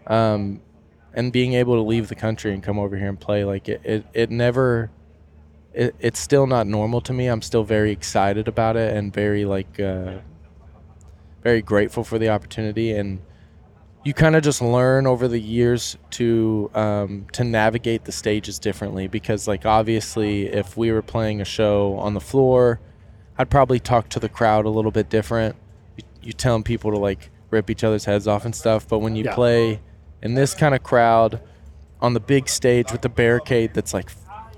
um, 0.07 0.61
and 1.15 1.33
being 1.33 1.55
able 1.55 1.75
to 1.77 1.83
leave 1.83 2.09
the 2.09 2.15
country 2.15 2.53
and 2.53 2.63
come 2.63 2.79
over 2.79 2.97
here 2.97 3.09
and 3.09 3.19
play 3.21 3.45
like 3.45 3.69
it. 3.69 3.81
It, 3.85 4.07
it 4.15 4.31
never. 4.31 4.91
It, 5.73 5.95
it's 6.01 6.19
still 6.19 6.47
not 6.49 6.67
normal 6.67 7.01
to 7.03 7.13
me. 7.13 7.27
I'm 7.29 7.43
still 7.43 7.63
very 7.65 7.93
excited 7.93 8.49
about 8.49 8.77
it 8.77 8.97
and 8.97 9.13
very 9.13 9.45
like, 9.45 9.79
uh, 9.79 10.19
very 11.43 11.63
grateful 11.63 12.05
for 12.05 12.19
the 12.19 12.29
opportunity 12.29 12.93
and 12.93 13.21
you 14.05 14.15
kind 14.15 14.35
of 14.35 14.43
just 14.43 14.63
learn 14.63 15.07
over 15.07 15.29
the 15.29 15.39
years 15.39 15.97
to 16.11 16.71
um, 16.75 17.27
to 17.33 17.45
navigate 17.45 18.05
the 18.05 18.13
stages 18.13 18.59
differently 18.59 19.07
because 19.09 19.47
like 19.47 19.65
obviously 19.67 20.47
if 20.47 20.77
we 20.77 20.91
were 20.91 21.03
playing 21.03 21.41
a 21.41 21.45
show 21.45 21.95
on 21.99 22.15
the 22.15 22.21
floor 22.21 22.81
i'd 23.39 23.51
probably 23.51 23.79
talk 23.79 24.09
to 24.09 24.19
the 24.19 24.29
crowd 24.29 24.65
a 24.65 24.71
little 24.71 24.91
bit 24.91 25.09
different 25.09 25.55
you, 25.97 26.05
you 26.23 26.33
telling 26.33 26.63
people 26.63 26.91
to 26.91 26.99
like 26.99 27.31
rip 27.51 27.69
each 27.71 27.85
other's 27.85 28.05
heads 28.07 28.27
off 28.27 28.45
and 28.45 28.55
stuff 28.55 28.89
but 28.89 28.99
when 29.01 29.17
you 29.17 29.25
Yeah. 29.25 29.35
play 29.35 29.81
in 30.23 30.35
this 30.35 30.55
kind 30.55 30.75
of 30.75 30.83
crowd 30.83 31.41
on 32.01 32.15
the 32.15 32.21
big 32.21 32.49
stage 32.49 32.93
with 32.93 33.03
the 33.03 33.09
barricade 33.09 33.73
that's 33.75 33.93
like 33.95 34.11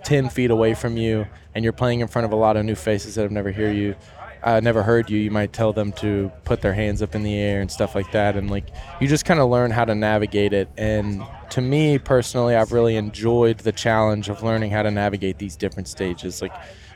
10 0.04 0.28
feet 0.28 0.50
away 0.50 0.75
from 0.75 0.97
you 0.97 1.26
and 1.54 1.64
you're 1.64 1.73
playing 1.73 2.00
in 2.00 2.09
front 2.09 2.25
of 2.25 2.33
a 2.33 2.37
lot 2.37 2.57
of 2.57 2.64
new 2.64 2.75
faces 2.75 3.14
that 3.14 3.23
have 3.23 3.31
never 3.33 3.50
hear 3.50 3.71
you 3.71 3.95
uh, 4.42 4.59
never 4.61 4.83
heard 4.83 5.09
you 5.09 5.19
you 5.19 5.31
might 5.31 5.52
tell 5.52 5.73
them 5.73 5.92
to 5.92 6.31
put 6.45 6.61
their 6.62 6.75
hands 6.75 7.00
up 7.02 7.14
in 7.14 7.23
the 7.23 7.35
air 7.37 7.61
and 7.61 7.71
stuff 7.71 7.95
like 7.95 8.11
that 8.11 8.37
and 8.37 8.50
like 8.50 8.64
you 9.00 9.07
just 9.07 9.25
kind 9.25 9.38
of 9.38 9.49
learn 9.49 9.71
how 9.71 9.85
to 9.85 9.95
navigate 9.95 10.52
it 10.52 10.69
and 10.76 11.23
to 11.50 11.61
me 11.61 11.97
personally 11.99 12.57
i've 12.57 12.73
really 12.73 12.97
enjoyed 12.97 13.59
the 13.59 13.71
challenge 13.71 14.28
of 14.28 14.42
learning 14.42 14.73
how 14.73 14.83
to 14.83 14.90
navigate 14.90 15.38
these 15.38 15.54
different 15.54 15.87
stages 15.87 16.42
like 16.42 16.52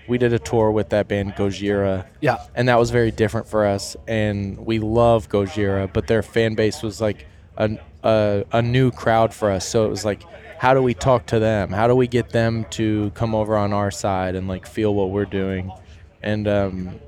we 0.08 0.18
did 0.18 0.32
a 0.32 0.38
tour 0.40 0.72
with 0.72 0.88
that 0.88 1.06
band 1.06 1.34
gojira 1.34 2.04
Yeah. 2.20 2.38
and 2.56 2.68
that 2.68 2.78
was 2.80 2.90
very 2.90 3.10
different 3.10 3.48
for 3.48 3.66
us. 3.66 3.96
And 4.06 4.64
we 4.64 4.78
love 4.78 5.28
Gojira, 5.28 5.92
but 5.92 6.06
their 6.06 6.22
fan 6.22 6.54
base 6.54 6.80
was 6.80 7.00
like 7.00 7.26
a, 7.56 7.76
a, 8.02 8.44
a 8.52 8.62
new 8.62 8.90
crowd 8.90 9.32
for 9.34 9.50
us. 9.50 9.68
So 9.68 9.84
it 9.84 9.88
was 9.88 10.04
like, 10.04 10.22
how 10.58 10.74
do 10.74 10.82
we 10.82 10.94
talk 10.94 11.26
to 11.26 11.38
them? 11.38 11.70
How 11.70 11.86
do 11.86 11.94
we 11.94 12.06
get 12.06 12.30
them 12.30 12.64
to 12.70 13.10
come 13.14 13.34
over 13.34 13.56
on 13.56 13.72
our 13.72 13.90
side 13.90 14.34
and 14.34 14.48
like 14.48 14.66
feel 14.66 14.94
what 14.94 15.10
we're 15.10 15.24
doing? 15.26 15.70
And 16.22 16.48
um, 16.48 17.00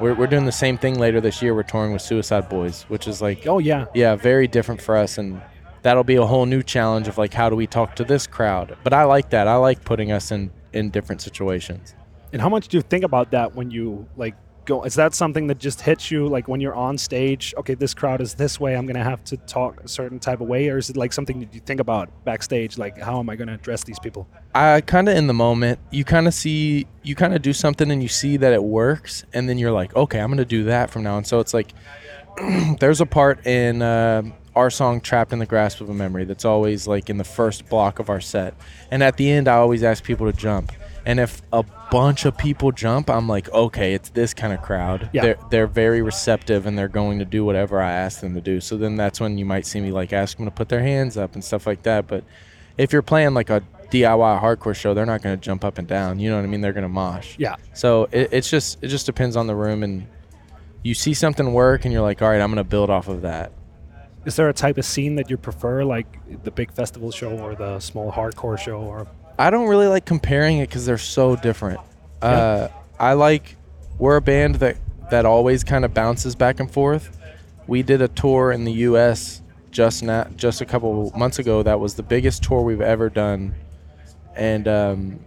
we're, 0.00 0.14
we're 0.14 0.26
doing 0.26 0.44
the 0.44 0.52
same 0.52 0.78
thing 0.78 0.98
later 0.98 1.20
this 1.20 1.42
year. 1.42 1.54
We're 1.54 1.64
touring 1.64 1.92
with 1.92 2.02
Suicide 2.02 2.48
Boys, 2.48 2.84
which 2.84 3.08
is 3.08 3.20
like, 3.20 3.46
Oh 3.46 3.58
yeah. 3.58 3.86
yeah, 3.94 4.14
very 4.14 4.46
different 4.46 4.80
for 4.80 4.96
us. 4.96 5.18
And 5.18 5.42
that'll 5.82 6.04
be 6.04 6.16
a 6.16 6.26
whole 6.26 6.46
new 6.46 6.62
challenge 6.62 7.08
of 7.08 7.18
like, 7.18 7.34
how 7.34 7.50
do 7.50 7.56
we 7.56 7.66
talk 7.66 7.96
to 7.96 8.04
this 8.04 8.26
crowd? 8.26 8.76
But 8.84 8.92
I 8.92 9.04
like 9.04 9.30
that. 9.30 9.48
I 9.48 9.56
like 9.56 9.84
putting 9.84 10.12
us 10.12 10.30
in, 10.30 10.50
in 10.72 10.90
different 10.90 11.20
situations. 11.20 11.94
And 12.32 12.40
how 12.40 12.48
much 12.48 12.68
do 12.68 12.76
you 12.76 12.82
think 12.82 13.04
about 13.04 13.30
that 13.32 13.54
when 13.54 13.70
you 13.70 14.06
like 14.16 14.34
go? 14.64 14.82
Is 14.84 14.94
that 14.94 15.14
something 15.14 15.46
that 15.48 15.58
just 15.58 15.80
hits 15.80 16.10
you 16.10 16.26
like 16.26 16.48
when 16.48 16.60
you're 16.60 16.74
on 16.74 16.98
stage? 16.98 17.54
Okay, 17.58 17.74
this 17.74 17.94
crowd 17.94 18.20
is 18.20 18.34
this 18.34 18.58
way. 18.58 18.76
I'm 18.76 18.86
gonna 18.86 19.04
have 19.04 19.22
to 19.24 19.36
talk 19.36 19.82
a 19.82 19.88
certain 19.88 20.18
type 20.18 20.40
of 20.40 20.48
way, 20.48 20.68
or 20.68 20.78
is 20.78 20.90
it 20.90 20.96
like 20.96 21.12
something 21.12 21.40
that 21.40 21.54
you 21.54 21.60
think 21.60 21.80
about 21.80 22.10
backstage? 22.24 22.78
Like, 22.78 22.98
how 22.98 23.18
am 23.20 23.30
I 23.30 23.36
gonna 23.36 23.54
address 23.54 23.84
these 23.84 23.98
people? 23.98 24.26
I 24.54 24.80
kind 24.80 25.08
of 25.08 25.16
in 25.16 25.26
the 25.26 25.34
moment, 25.34 25.78
you 25.90 26.04
kind 26.04 26.26
of 26.26 26.34
see, 26.34 26.86
you 27.02 27.14
kind 27.14 27.34
of 27.34 27.42
do 27.42 27.52
something 27.52 27.90
and 27.90 28.02
you 28.02 28.08
see 28.08 28.36
that 28.36 28.52
it 28.52 28.62
works, 28.62 29.24
and 29.32 29.48
then 29.48 29.58
you're 29.58 29.72
like, 29.72 29.94
okay, 29.96 30.20
I'm 30.20 30.30
gonna 30.30 30.44
do 30.44 30.64
that 30.64 30.90
from 30.90 31.02
now 31.02 31.16
on. 31.16 31.24
So 31.24 31.40
it's 31.40 31.54
like, 31.54 31.72
there's 32.80 33.00
a 33.00 33.06
part 33.06 33.46
in 33.46 33.82
uh, 33.82 34.22
our 34.56 34.70
song 34.70 35.00
"Trapped 35.00 35.32
in 35.32 35.38
the 35.38 35.46
Grasp 35.46 35.80
of 35.80 35.88
a 35.88 35.94
Memory" 35.94 36.24
that's 36.24 36.44
always 36.44 36.86
like 36.86 37.10
in 37.10 37.16
the 37.18 37.24
first 37.24 37.68
block 37.68 37.98
of 37.98 38.08
our 38.08 38.20
set, 38.20 38.54
and 38.90 39.02
at 39.02 39.16
the 39.16 39.30
end, 39.30 39.48
I 39.48 39.54
always 39.56 39.82
ask 39.82 40.02
people 40.02 40.30
to 40.30 40.36
jump. 40.36 40.72
And 41.06 41.20
if 41.20 41.42
a 41.52 41.62
bunch 41.90 42.24
of 42.24 42.36
people 42.36 42.72
jump, 42.72 43.10
I'm 43.10 43.28
like, 43.28 43.50
okay, 43.52 43.92
it's 43.94 44.08
this 44.10 44.32
kind 44.32 44.52
of 44.52 44.62
crowd. 44.62 45.10
Yeah. 45.12 45.22
They're 45.22 45.38
they're 45.50 45.66
very 45.66 46.02
receptive 46.02 46.66
and 46.66 46.78
they're 46.78 46.88
going 46.88 47.18
to 47.18 47.24
do 47.24 47.44
whatever 47.44 47.80
I 47.80 47.92
ask 47.92 48.20
them 48.20 48.34
to 48.34 48.40
do. 48.40 48.60
So 48.60 48.76
then 48.76 48.96
that's 48.96 49.20
when 49.20 49.36
you 49.36 49.44
might 49.44 49.66
see 49.66 49.80
me 49.80 49.92
like 49.92 50.12
ask 50.12 50.36
them 50.36 50.46
to 50.46 50.50
put 50.50 50.68
their 50.68 50.82
hands 50.82 51.16
up 51.16 51.34
and 51.34 51.44
stuff 51.44 51.66
like 51.66 51.82
that. 51.82 52.06
But 52.06 52.24
if 52.78 52.92
you're 52.92 53.02
playing 53.02 53.34
like 53.34 53.50
a 53.50 53.62
DIY 53.90 54.40
hardcore 54.40 54.74
show, 54.74 54.94
they're 54.94 55.06
not 55.06 55.22
going 55.22 55.38
to 55.38 55.40
jump 55.40 55.64
up 55.64 55.78
and 55.78 55.86
down. 55.86 56.18
You 56.18 56.30
know 56.30 56.36
what 56.36 56.44
I 56.44 56.48
mean? 56.48 56.62
They're 56.62 56.72
going 56.72 56.82
to 56.82 56.88
mosh. 56.88 57.36
Yeah. 57.38 57.56
So 57.74 58.08
it, 58.10 58.30
it's 58.32 58.48
just 58.48 58.82
it 58.82 58.88
just 58.88 59.06
depends 59.06 59.36
on 59.36 59.46
the 59.46 59.54
room 59.54 59.82
and 59.82 60.06
you 60.82 60.94
see 60.94 61.14
something 61.14 61.52
work 61.52 61.84
and 61.84 61.92
you're 61.92 62.02
like, 62.02 62.22
all 62.22 62.28
right, 62.28 62.40
I'm 62.40 62.48
going 62.48 62.56
to 62.56 62.68
build 62.68 62.90
off 62.90 63.08
of 63.08 63.22
that. 63.22 63.52
Is 64.24 64.36
there 64.36 64.48
a 64.48 64.54
type 64.54 64.78
of 64.78 64.84
scene 64.86 65.16
that 65.16 65.28
you 65.28 65.36
prefer, 65.36 65.84
like 65.84 66.06
the 66.44 66.50
big 66.50 66.72
festival 66.72 67.10
show 67.10 67.38
or 67.38 67.54
the 67.54 67.78
small 67.78 68.10
hardcore 68.10 68.58
show? 68.58 68.78
Or 68.78 69.06
I 69.38 69.50
don't 69.50 69.68
really 69.68 69.88
like 69.88 70.04
comparing 70.04 70.58
it 70.58 70.68
because 70.68 70.86
they're 70.86 70.98
so 70.98 71.36
different. 71.36 71.80
Uh, 72.22 72.68
I 72.98 73.14
like 73.14 73.56
we're 73.98 74.16
a 74.16 74.22
band 74.22 74.56
that 74.56 74.76
that 75.10 75.26
always 75.26 75.64
kind 75.64 75.84
of 75.84 75.92
bounces 75.92 76.34
back 76.34 76.60
and 76.60 76.70
forth. 76.70 77.18
We 77.66 77.82
did 77.82 78.02
a 78.02 78.08
tour 78.08 78.52
in 78.52 78.64
the 78.64 78.72
U.S. 78.72 79.42
just 79.70 80.02
not 80.02 80.36
just 80.36 80.60
a 80.60 80.64
couple 80.64 81.12
months 81.16 81.38
ago. 81.38 81.62
That 81.62 81.80
was 81.80 81.94
the 81.94 82.02
biggest 82.02 82.42
tour 82.42 82.62
we've 82.62 82.80
ever 82.80 83.10
done, 83.10 83.54
and 84.36 84.68
um, 84.68 85.20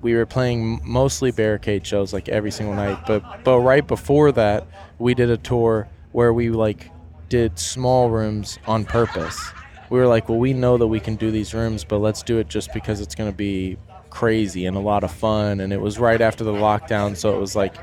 we 0.00 0.14
were 0.14 0.26
playing 0.26 0.80
mostly 0.84 1.30
barricade 1.30 1.86
shows 1.86 2.12
like 2.12 2.28
every 2.28 2.50
single 2.50 2.74
night. 2.74 3.06
But 3.06 3.44
but 3.44 3.60
right 3.60 3.86
before 3.86 4.32
that, 4.32 4.66
we 4.98 5.14
did 5.14 5.30
a 5.30 5.36
tour 5.36 5.88
where 6.12 6.32
we 6.32 6.50
like 6.50 6.90
did 7.28 7.58
small 7.58 8.10
rooms 8.10 8.58
on 8.66 8.84
purpose. 8.84 9.52
We 9.90 9.98
were 9.98 10.06
like, 10.06 10.28
well, 10.28 10.38
we 10.38 10.52
know 10.52 10.78
that 10.78 10.86
we 10.86 11.00
can 11.00 11.16
do 11.16 11.30
these 11.30 11.52
rooms, 11.52 11.84
but 11.84 11.98
let's 11.98 12.22
do 12.22 12.38
it 12.38 12.48
just 12.48 12.72
because 12.72 13.00
it's 13.00 13.14
going 13.14 13.30
to 13.30 13.36
be 13.36 13.76
crazy 14.08 14.66
and 14.66 14.76
a 14.76 14.80
lot 14.80 15.04
of 15.04 15.10
fun. 15.10 15.60
And 15.60 15.72
it 15.72 15.80
was 15.80 15.98
right 15.98 16.20
after 16.20 16.44
the 16.44 16.52
lockdown, 16.52 17.16
so 17.16 17.34
it 17.36 17.40
was 17.40 17.54
like, 17.54 17.74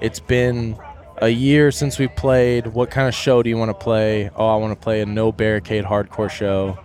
it's 0.00 0.20
been 0.20 0.78
a 1.18 1.28
year 1.28 1.70
since 1.70 1.98
we 1.98 2.08
played. 2.08 2.66
What 2.66 2.90
kind 2.90 3.08
of 3.08 3.14
show 3.14 3.42
do 3.42 3.48
you 3.48 3.56
want 3.56 3.70
to 3.70 3.74
play? 3.74 4.30
Oh, 4.36 4.46
I 4.46 4.56
want 4.56 4.78
to 4.78 4.82
play 4.82 5.00
a 5.00 5.06
no 5.06 5.32
barricade 5.32 5.84
hardcore 5.84 6.30
show. 6.30 6.78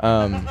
Um, 0.00 0.48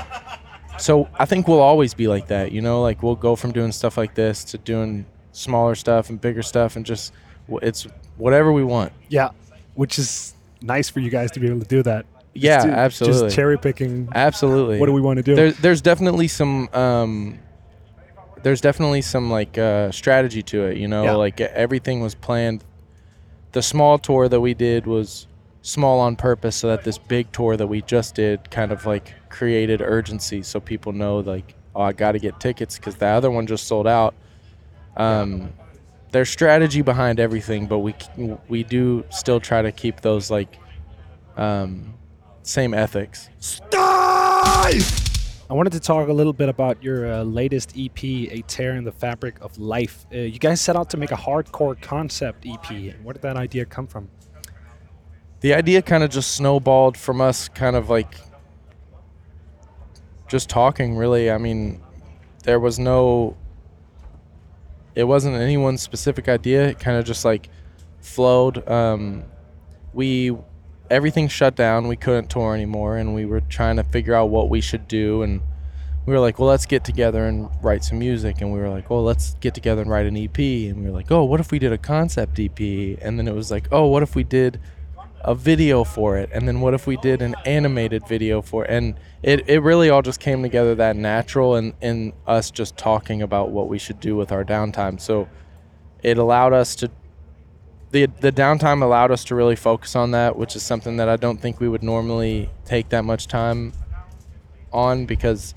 so 0.78 1.10
I 1.20 1.26
think 1.26 1.48
we'll 1.48 1.60
always 1.60 1.94
be 1.94 2.08
like 2.08 2.28
that, 2.28 2.52
you 2.52 2.62
know. 2.62 2.82
Like 2.82 3.04
we'll 3.04 3.16
go 3.16 3.36
from 3.36 3.52
doing 3.52 3.72
stuff 3.72 3.98
like 3.98 4.16
this 4.16 4.44
to 4.46 4.58
doing 4.58 5.06
smaller 5.32 5.76
stuff 5.76 6.10
and 6.10 6.20
bigger 6.22 6.42
stuff, 6.42 6.76
and 6.76 6.86
just 6.86 7.14
it's 7.62 7.88
whatever 8.18 8.52
we 8.52 8.64
want. 8.64 8.94
yeah, 9.10 9.32
which 9.76 10.00
is 10.00 10.36
nice 10.62 10.90
for 10.90 11.00
you 11.00 11.10
guys 11.10 11.32
to 11.32 11.40
be 11.40 11.48
able 11.48 11.60
to 11.60 11.68
do 11.68 11.84
that. 11.84 12.06
Yeah, 12.34 12.66
do- 12.66 12.72
absolutely. 12.72 13.22
Just 13.28 13.36
cherry 13.36 13.58
picking. 13.58 14.10
Absolutely. 14.14 14.80
What 14.80 14.88
do 14.88 14.94
we 14.94 15.02
want 15.02 15.18
to 15.18 15.24
do? 15.24 15.36
There's 15.36 15.58
there's 15.60 15.82
definitely 15.82 16.28
some 16.28 16.68
um, 16.74 17.40
there's 18.42 18.62
definitely 18.62 19.02
some 19.02 19.30
like 19.32 19.58
uh, 19.58 19.92
strategy 19.92 20.42
to 20.44 20.66
it. 20.66 20.78
You 20.78 20.88
know, 20.88 21.04
Yeah. 21.04 21.12
like 21.14 21.40
everything 21.42 22.02
was 22.02 22.16
planned. 22.16 22.64
The 23.52 23.62
small 23.62 24.00
tour 24.00 24.28
that 24.30 24.42
we 24.42 24.54
did 24.56 24.88
was 24.88 25.28
small 25.62 26.00
on 26.00 26.16
purpose, 26.16 26.56
so 26.56 26.68
that 26.70 26.84
this 26.84 26.98
big 26.98 27.32
tour 27.32 27.56
that 27.56 27.68
we 27.68 27.82
just 27.84 28.16
did 28.16 28.50
kind 28.50 28.72
of 28.72 28.86
like 28.86 29.14
created 29.30 29.82
urgency, 29.82 30.42
so 30.44 30.60
people 30.60 30.92
know 30.92 31.20
like, 31.20 31.54
oh, 31.76 31.82
I 31.84 31.94
got 31.94 32.14
to 32.14 32.20
get 32.20 32.40
tickets 32.40 32.78
because 32.78 32.96
the 32.96 33.06
other 33.08 33.30
one 33.32 33.46
just 33.48 33.68
sold 33.68 33.88
out. 33.88 34.16
Um, 34.98 35.54
There's 36.12 36.30
strategy 36.30 36.82
behind 36.82 37.20
everything, 37.20 37.68
but 37.68 37.80
we 37.80 37.94
we 38.48 38.64
do 38.64 39.06
still 39.12 39.40
try 39.40 39.62
to 39.62 39.72
keep 39.72 40.02
those 40.02 40.30
like 40.32 40.58
um, 41.38 41.94
same 42.44 42.74
ethics. 42.74 43.30
I 43.74 44.82
wanted 45.50 45.74
to 45.74 45.80
talk 45.80 46.08
a 46.08 46.14
little 46.14 46.34
bit 46.34 46.50
about 46.50 46.82
your 46.84 47.12
uh, 47.12 47.24
latest 47.24 47.74
EP, 47.78 48.04
A 48.04 48.44
Tear 48.48 48.76
in 48.76 48.84
the 48.84 48.92
Fabric 48.92 49.42
of 49.42 49.58
Life. 49.58 50.06
Uh, 50.14 50.18
you 50.18 50.40
guys 50.40 50.62
set 50.62 50.76
out 50.76 50.90
to 50.92 50.98
make 50.98 51.12
a 51.12 51.16
hardcore 51.16 51.80
concept 51.82 52.46
EP. 52.46 52.96
Where 53.04 53.14
did 53.14 53.22
that 53.24 53.38
idea 53.38 53.66
come 53.66 53.88
from? 53.88 54.10
the 55.44 55.54
idea 55.54 55.82
kind 55.82 56.04
of 56.04 56.10
just 56.10 56.32
snowballed 56.32 56.96
from 56.98 57.20
us 57.20 57.50
kind 57.50 57.76
of 57.76 57.90
like 57.90 58.16
just 60.30 60.50
talking 60.50 60.96
really 60.96 61.30
i 61.30 61.38
mean 61.38 61.82
there 62.44 62.62
was 62.62 62.80
no 62.80 63.36
it 64.96 65.04
wasn't 65.04 65.36
anyone's 65.36 65.82
specific 65.82 66.30
idea 66.30 66.70
it 66.70 66.80
kind 66.80 66.98
of 66.98 67.04
just 67.04 67.26
like 67.26 67.50
flowed 68.00 68.66
um, 68.70 69.26
we 69.94 70.32
everything 70.94 71.28
shut 71.28 71.56
down. 71.56 71.88
We 71.88 71.96
couldn't 71.96 72.30
tour 72.30 72.54
anymore 72.54 72.98
and 72.98 73.16
we 73.16 73.26
were 73.26 73.42
trying 73.42 73.78
to 73.78 73.84
figure 73.84 74.14
out 74.14 74.30
what 74.30 74.50
we 74.50 74.62
should 74.62 74.88
do 74.88 75.24
and 75.24 75.42
we 76.06 76.14
were 76.14 76.20
like 76.20 76.38
well 76.38 76.50
let's 76.50 76.66
get 76.66 76.84
together 76.84 77.26
and 77.26 77.50
write 77.62 77.84
some 77.84 78.00
music. 78.00 78.42
And 78.42 78.54
we 78.54 78.60
were 78.60 78.70
like 78.70 78.90
well 78.90 79.04
let's 79.04 79.36
get 79.42 79.54
together 79.54 79.82
and 79.82 79.90
write 79.90 80.06
an 80.06 80.16
ep 80.16 80.38
and 80.38 80.84
we 80.84 80.90
were 80.90 80.96
like 80.96 81.12
oh 81.12 81.24
what 81.24 81.40
if 81.40 81.52
we 81.52 81.60
did 81.60 81.74
a 81.74 81.78
concept 81.78 82.40
ep 82.40 82.60
and 82.60 83.18
then 83.18 83.28
it 83.28 83.34
was 83.34 83.52
like 83.52 83.68
oh 83.72 83.88
what 83.88 84.04
if 84.04 84.16
we 84.16 84.24
did 84.24 84.60
a 85.24 85.34
video 85.34 85.84
for 85.84 86.18
it? 86.18 86.30
And 86.34 86.48
then 86.48 86.60
what 86.60 86.74
if 86.74 86.86
we 86.86 86.98
did 86.98 87.22
an 87.22 87.36
animated 87.46 88.08
video 88.08 88.42
for 88.42 88.66
it? 88.66 88.72
And 88.72 88.96
it, 89.22 89.48
it 89.50 89.60
really 89.60 89.90
all 89.90 90.02
just 90.02 90.20
came 90.20 90.44
together 90.44 90.76
that 90.76 90.96
natural 90.96 91.56
and 91.56 91.74
in 91.82 92.14
us 92.28 92.52
just 92.52 92.78
talking 92.78 93.22
about 93.22 93.52
what 93.52 93.70
we 93.70 93.80
should 93.80 94.00
do 94.00 94.16
with 94.16 94.32
our 94.32 94.44
downtime. 94.44 95.00
So 95.00 95.30
it 96.02 96.18
allowed 96.18 96.54
us 96.54 96.76
to 96.76 96.92
the 97.94 98.08
the 98.22 98.32
downtime 98.32 98.82
allowed 98.82 99.12
us 99.12 99.24
to 99.26 99.36
really 99.36 99.56
focus 99.56 99.96
on 99.96 100.12
that 100.12 100.36
which 100.36 100.56
is 100.56 100.64
something 100.64 100.98
that 100.98 101.08
I 101.08 101.16
don't 101.16 101.40
think 101.40 101.60
we 101.60 101.70
would 101.70 101.84
normally 101.84 102.50
take 102.66 102.90
that 102.90 103.06
much 103.06 103.28
time 103.28 103.72
on 104.74 105.06
because 105.06 105.54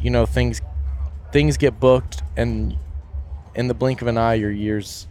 you 0.00 0.10
know 0.10 0.24
things 0.24 0.62
things 1.32 1.56
get 1.56 1.80
booked 1.80 2.22
and 2.36 2.76
in 3.56 3.66
the 3.66 3.74
blink 3.74 4.00
of 4.00 4.06
an 4.08 4.16
eye 4.16 4.34
your 4.34 4.52
year's 4.52 5.08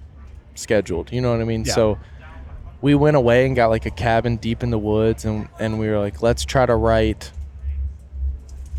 scheduled 0.56 1.12
you 1.12 1.20
know 1.20 1.32
what 1.32 1.42
I 1.42 1.44
mean 1.44 1.66
Yeah. 1.66 1.74
so 1.74 2.00
we 2.82 2.96
went 2.96 3.18
away 3.18 3.46
and 3.46 3.54
got 3.56 3.68
like 3.70 3.86
a 3.86 3.92
cabin 3.92 4.38
deep 4.38 4.64
in 4.64 4.70
the 4.72 4.80
woods 4.80 5.26
and 5.26 5.50
and 5.60 5.78
we 5.78 5.90
were 5.90 6.00
like 6.00 6.22
let's 6.22 6.46
try 6.46 6.66
to 6.66 6.76
write 6.76 7.32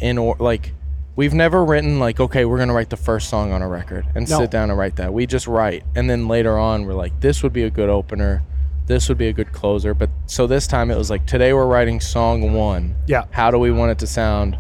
in 0.01 0.17
or 0.17 0.35
like 0.39 0.73
we've 1.15 1.35
never 1.35 1.65
written 1.65 1.99
like 1.99 2.19
okay 2.21 2.45
we're 2.45 2.59
gonna 2.59 2.73
write 2.73 2.91
the 2.91 2.97
first 2.97 3.29
song 3.29 3.53
on 3.53 3.61
a 3.63 3.69
record 3.69 4.07
and 4.15 4.29
No. 4.29 4.39
sit 4.39 4.51
down 4.51 4.71
and 4.71 4.79
write 4.79 4.97
that. 4.97 5.13
We 5.13 5.27
just 5.27 5.47
write. 5.47 5.85
And 5.95 6.09
then 6.09 6.29
later 6.29 6.59
on 6.59 6.87
we're 6.87 6.95
like 6.95 7.21
this 7.21 7.43
would 7.43 7.53
be 7.53 7.65
a 7.65 7.71
good 7.71 7.89
opener. 7.89 8.43
This 8.87 9.09
would 9.09 9.19
be 9.19 9.29
a 9.29 9.33
good 9.33 9.53
closer. 9.53 9.95
But 9.95 10.11
so 10.27 10.47
this 10.47 10.67
time 10.67 10.91
it 10.91 10.97
was 10.97 11.11
like 11.11 11.27
today 11.27 11.53
we're 11.53 11.67
writing 11.67 12.01
song 12.01 12.53
one. 12.55 12.97
Yeah. 13.07 13.25
how 13.31 13.51
do 13.51 13.59
we 13.59 13.71
want 13.71 13.93
it 13.93 13.99
to 14.01 14.07
sound? 14.07 14.59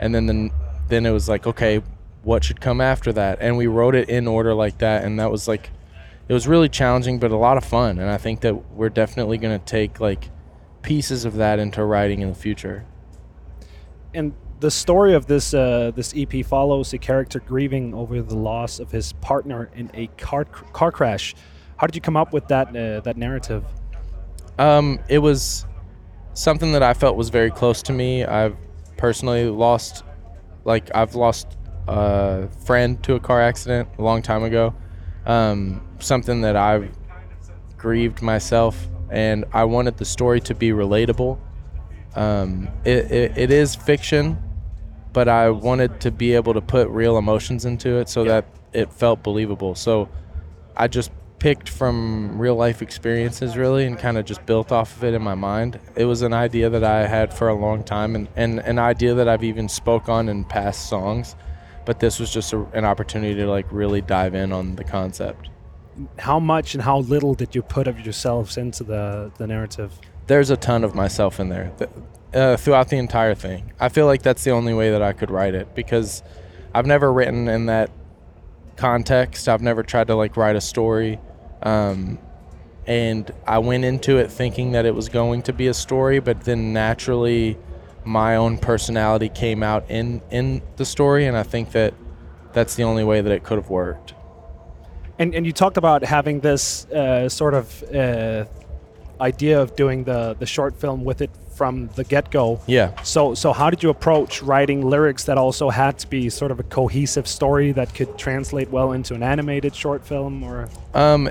And 0.00 0.14
then 0.14 0.26
then 0.26 0.50
then 0.88 1.06
it 1.06 1.10
was 1.12 1.28
like 1.28 1.46
okay 1.46 1.82
what 2.22 2.42
should 2.42 2.60
come 2.60 2.80
after 2.80 3.12
that? 3.12 3.38
And 3.40 3.56
we 3.56 3.66
wrote 3.66 3.94
it 3.94 4.08
in 4.08 4.26
order 4.26 4.54
like 4.54 4.78
that. 4.78 5.04
And 5.04 5.18
that 5.20 5.30
was 5.30 5.46
like 5.46 5.70
it 6.26 6.32
was 6.32 6.48
really 6.48 6.68
challenging 6.70 7.18
but 7.18 7.30
a 7.30 7.36
lot 7.36 7.56
of 7.56 7.64
fun. 7.64 7.98
And 7.98 8.10
i 8.10 8.16
think 8.16 8.40
that 8.40 8.54
we're 8.72 8.88
definitely 8.88 9.38
going 9.38 9.58
to 9.58 9.64
take 9.64 10.00
like 10.00 10.30
pieces 10.82 11.24
of 11.24 11.34
that 11.36 11.58
into 11.58 11.84
writing 11.84 12.20
in 12.20 12.28
the 12.30 12.34
future. 12.34 12.84
And 14.12 14.32
the 14.60 14.70
story 14.70 15.14
of 15.14 15.26
this 15.26 15.54
uh, 15.54 15.92
this 15.94 16.14
EP 16.16 16.44
follows 16.44 16.92
a 16.92 16.98
character 16.98 17.40
grieving 17.40 17.94
over 17.94 18.22
the 18.22 18.36
loss 18.36 18.78
of 18.78 18.90
his 18.90 19.12
partner 19.14 19.70
in 19.74 19.90
a 19.94 20.06
car 20.18 20.44
car 20.44 20.92
crash. 20.92 21.34
How 21.76 21.86
did 21.86 21.94
you 21.94 22.00
come 22.00 22.16
up 22.16 22.32
with 22.32 22.48
that 22.48 22.68
uh, 22.68 23.00
that 23.00 23.16
narrative? 23.16 23.64
Um, 24.58 25.00
it 25.08 25.18
was 25.18 25.66
something 26.34 26.72
that 26.72 26.82
I 26.82 26.94
felt 26.94 27.16
was 27.16 27.30
very 27.30 27.50
close 27.50 27.82
to 27.82 27.92
me. 27.92 28.24
I've 28.24 28.56
personally 28.96 29.46
lost, 29.46 30.04
like, 30.64 30.94
I've 30.94 31.14
lost 31.14 31.56
a 31.88 32.48
friend 32.64 33.02
to 33.04 33.14
a 33.14 33.20
car 33.20 33.40
accident 33.40 33.88
a 33.98 34.02
long 34.02 34.22
time 34.22 34.42
ago. 34.42 34.74
Um, 35.26 35.86
something 35.98 36.42
that 36.42 36.56
I've 36.56 36.90
grieved 37.76 38.22
myself, 38.22 38.88
and 39.10 39.44
I 39.52 39.64
wanted 39.64 39.96
the 39.96 40.04
story 40.04 40.40
to 40.42 40.54
be 40.54 40.70
relatable. 40.70 41.38
Um, 42.16 42.68
it, 42.84 43.10
it, 43.10 43.38
it 43.38 43.50
is 43.50 43.74
fiction, 43.74 44.38
but 45.12 45.28
I 45.28 45.50
wanted 45.50 46.00
to 46.00 46.10
be 46.10 46.34
able 46.34 46.54
to 46.54 46.60
put 46.60 46.88
real 46.88 47.18
emotions 47.18 47.64
into 47.64 47.98
it 47.98 48.08
so 48.08 48.24
that 48.24 48.46
it 48.72 48.92
felt 48.92 49.22
believable. 49.22 49.74
So 49.74 50.08
I 50.76 50.88
just 50.88 51.10
picked 51.38 51.68
from 51.68 52.38
real 52.38 52.56
life 52.56 52.80
experiences 52.80 53.56
really 53.56 53.84
and 53.84 53.98
kind 53.98 54.16
of 54.16 54.24
just 54.24 54.46
built 54.46 54.72
off 54.72 54.96
of 54.96 55.04
it 55.04 55.12
in 55.12 55.22
my 55.22 55.34
mind. 55.34 55.78
It 55.94 56.06
was 56.06 56.22
an 56.22 56.32
idea 56.32 56.70
that 56.70 56.82
I 56.82 57.06
had 57.06 57.34
for 57.34 57.48
a 57.48 57.54
long 57.54 57.84
time 57.84 58.16
and, 58.16 58.28
and 58.34 58.60
an 58.60 58.78
idea 58.78 59.14
that 59.14 59.28
I've 59.28 59.44
even 59.44 59.68
spoke 59.68 60.08
on 60.08 60.28
in 60.28 60.44
past 60.44 60.88
songs. 60.88 61.36
But 61.84 62.00
this 62.00 62.18
was 62.18 62.32
just 62.32 62.54
a, 62.54 62.62
an 62.72 62.86
opportunity 62.86 63.34
to 63.34 63.46
like 63.46 63.66
really 63.70 64.00
dive 64.00 64.34
in 64.34 64.52
on 64.52 64.76
the 64.76 64.84
concept. 64.84 65.50
How 66.18 66.40
much 66.40 66.74
and 66.74 66.82
how 66.82 67.00
little 67.00 67.34
did 67.34 67.54
you 67.54 67.62
put 67.62 67.86
of 67.86 68.00
yourselves 68.00 68.56
into 68.56 68.82
the 68.82 69.30
the 69.36 69.46
narrative? 69.46 69.92
There's 70.26 70.50
a 70.50 70.56
ton 70.56 70.84
of 70.84 70.94
myself 70.94 71.38
in 71.38 71.48
there 71.48 71.72
uh, 72.32 72.56
throughout 72.56 72.88
the 72.88 72.96
entire 72.96 73.34
thing. 73.34 73.72
I 73.78 73.88
feel 73.88 74.06
like 74.06 74.22
that's 74.22 74.44
the 74.44 74.50
only 74.50 74.74
way 74.74 74.90
that 74.90 75.02
I 75.02 75.12
could 75.12 75.30
write 75.30 75.54
it 75.54 75.74
because 75.74 76.22
I've 76.74 76.86
never 76.86 77.12
written 77.12 77.48
in 77.48 77.66
that 77.66 77.90
context. 78.76 79.48
I've 79.48 79.62
never 79.62 79.82
tried 79.82 80.08
to 80.08 80.14
like 80.14 80.36
write 80.36 80.56
a 80.56 80.60
story. 80.60 81.20
Um, 81.62 82.18
and 82.86 83.30
I 83.46 83.58
went 83.58 83.84
into 83.84 84.18
it 84.18 84.30
thinking 84.30 84.72
that 84.72 84.84
it 84.84 84.94
was 84.94 85.08
going 85.08 85.42
to 85.42 85.52
be 85.52 85.68
a 85.68 85.74
story, 85.74 86.18
but 86.18 86.42
then 86.42 86.72
naturally 86.72 87.56
my 88.04 88.36
own 88.36 88.58
personality 88.58 89.30
came 89.30 89.62
out 89.62 89.90
in 89.90 90.20
in 90.30 90.60
the 90.76 90.84
story 90.84 91.24
and 91.26 91.36
I 91.38 91.42
think 91.42 91.72
that 91.72 91.94
that's 92.52 92.74
the 92.74 92.82
only 92.82 93.02
way 93.02 93.22
that 93.22 93.32
it 93.32 93.44
could 93.44 93.56
have 93.56 93.70
worked. 93.70 94.14
And 95.18 95.34
and 95.34 95.46
you 95.46 95.52
talked 95.52 95.76
about 95.76 96.04
having 96.04 96.40
this 96.40 96.86
uh, 96.86 97.28
sort 97.28 97.54
of 97.54 97.82
uh, 97.84 98.44
idea 99.24 99.60
of 99.60 99.74
doing 99.76 100.04
the 100.04 100.36
the 100.38 100.46
short 100.46 100.74
film 100.80 101.04
with 101.04 101.20
it 101.20 101.30
from 101.54 101.88
the 101.94 102.04
get 102.04 102.30
go. 102.30 102.60
Yeah. 102.66 103.00
So 103.02 103.34
so 103.34 103.52
how 103.52 103.70
did 103.70 103.82
you 103.82 103.90
approach 103.90 104.42
writing 104.42 104.88
lyrics 104.88 105.24
that 105.24 105.38
also 105.38 105.70
had 105.70 105.98
to 105.98 106.06
be 106.08 106.30
sort 106.30 106.50
of 106.50 106.60
a 106.60 106.64
cohesive 106.64 107.26
story 107.26 107.72
that 107.72 107.94
could 107.94 108.18
translate 108.18 108.70
well 108.70 108.92
into 108.92 109.14
an 109.14 109.22
animated 109.22 109.74
short 109.74 110.04
film 110.04 110.42
or 110.42 110.68
Um, 110.94 111.30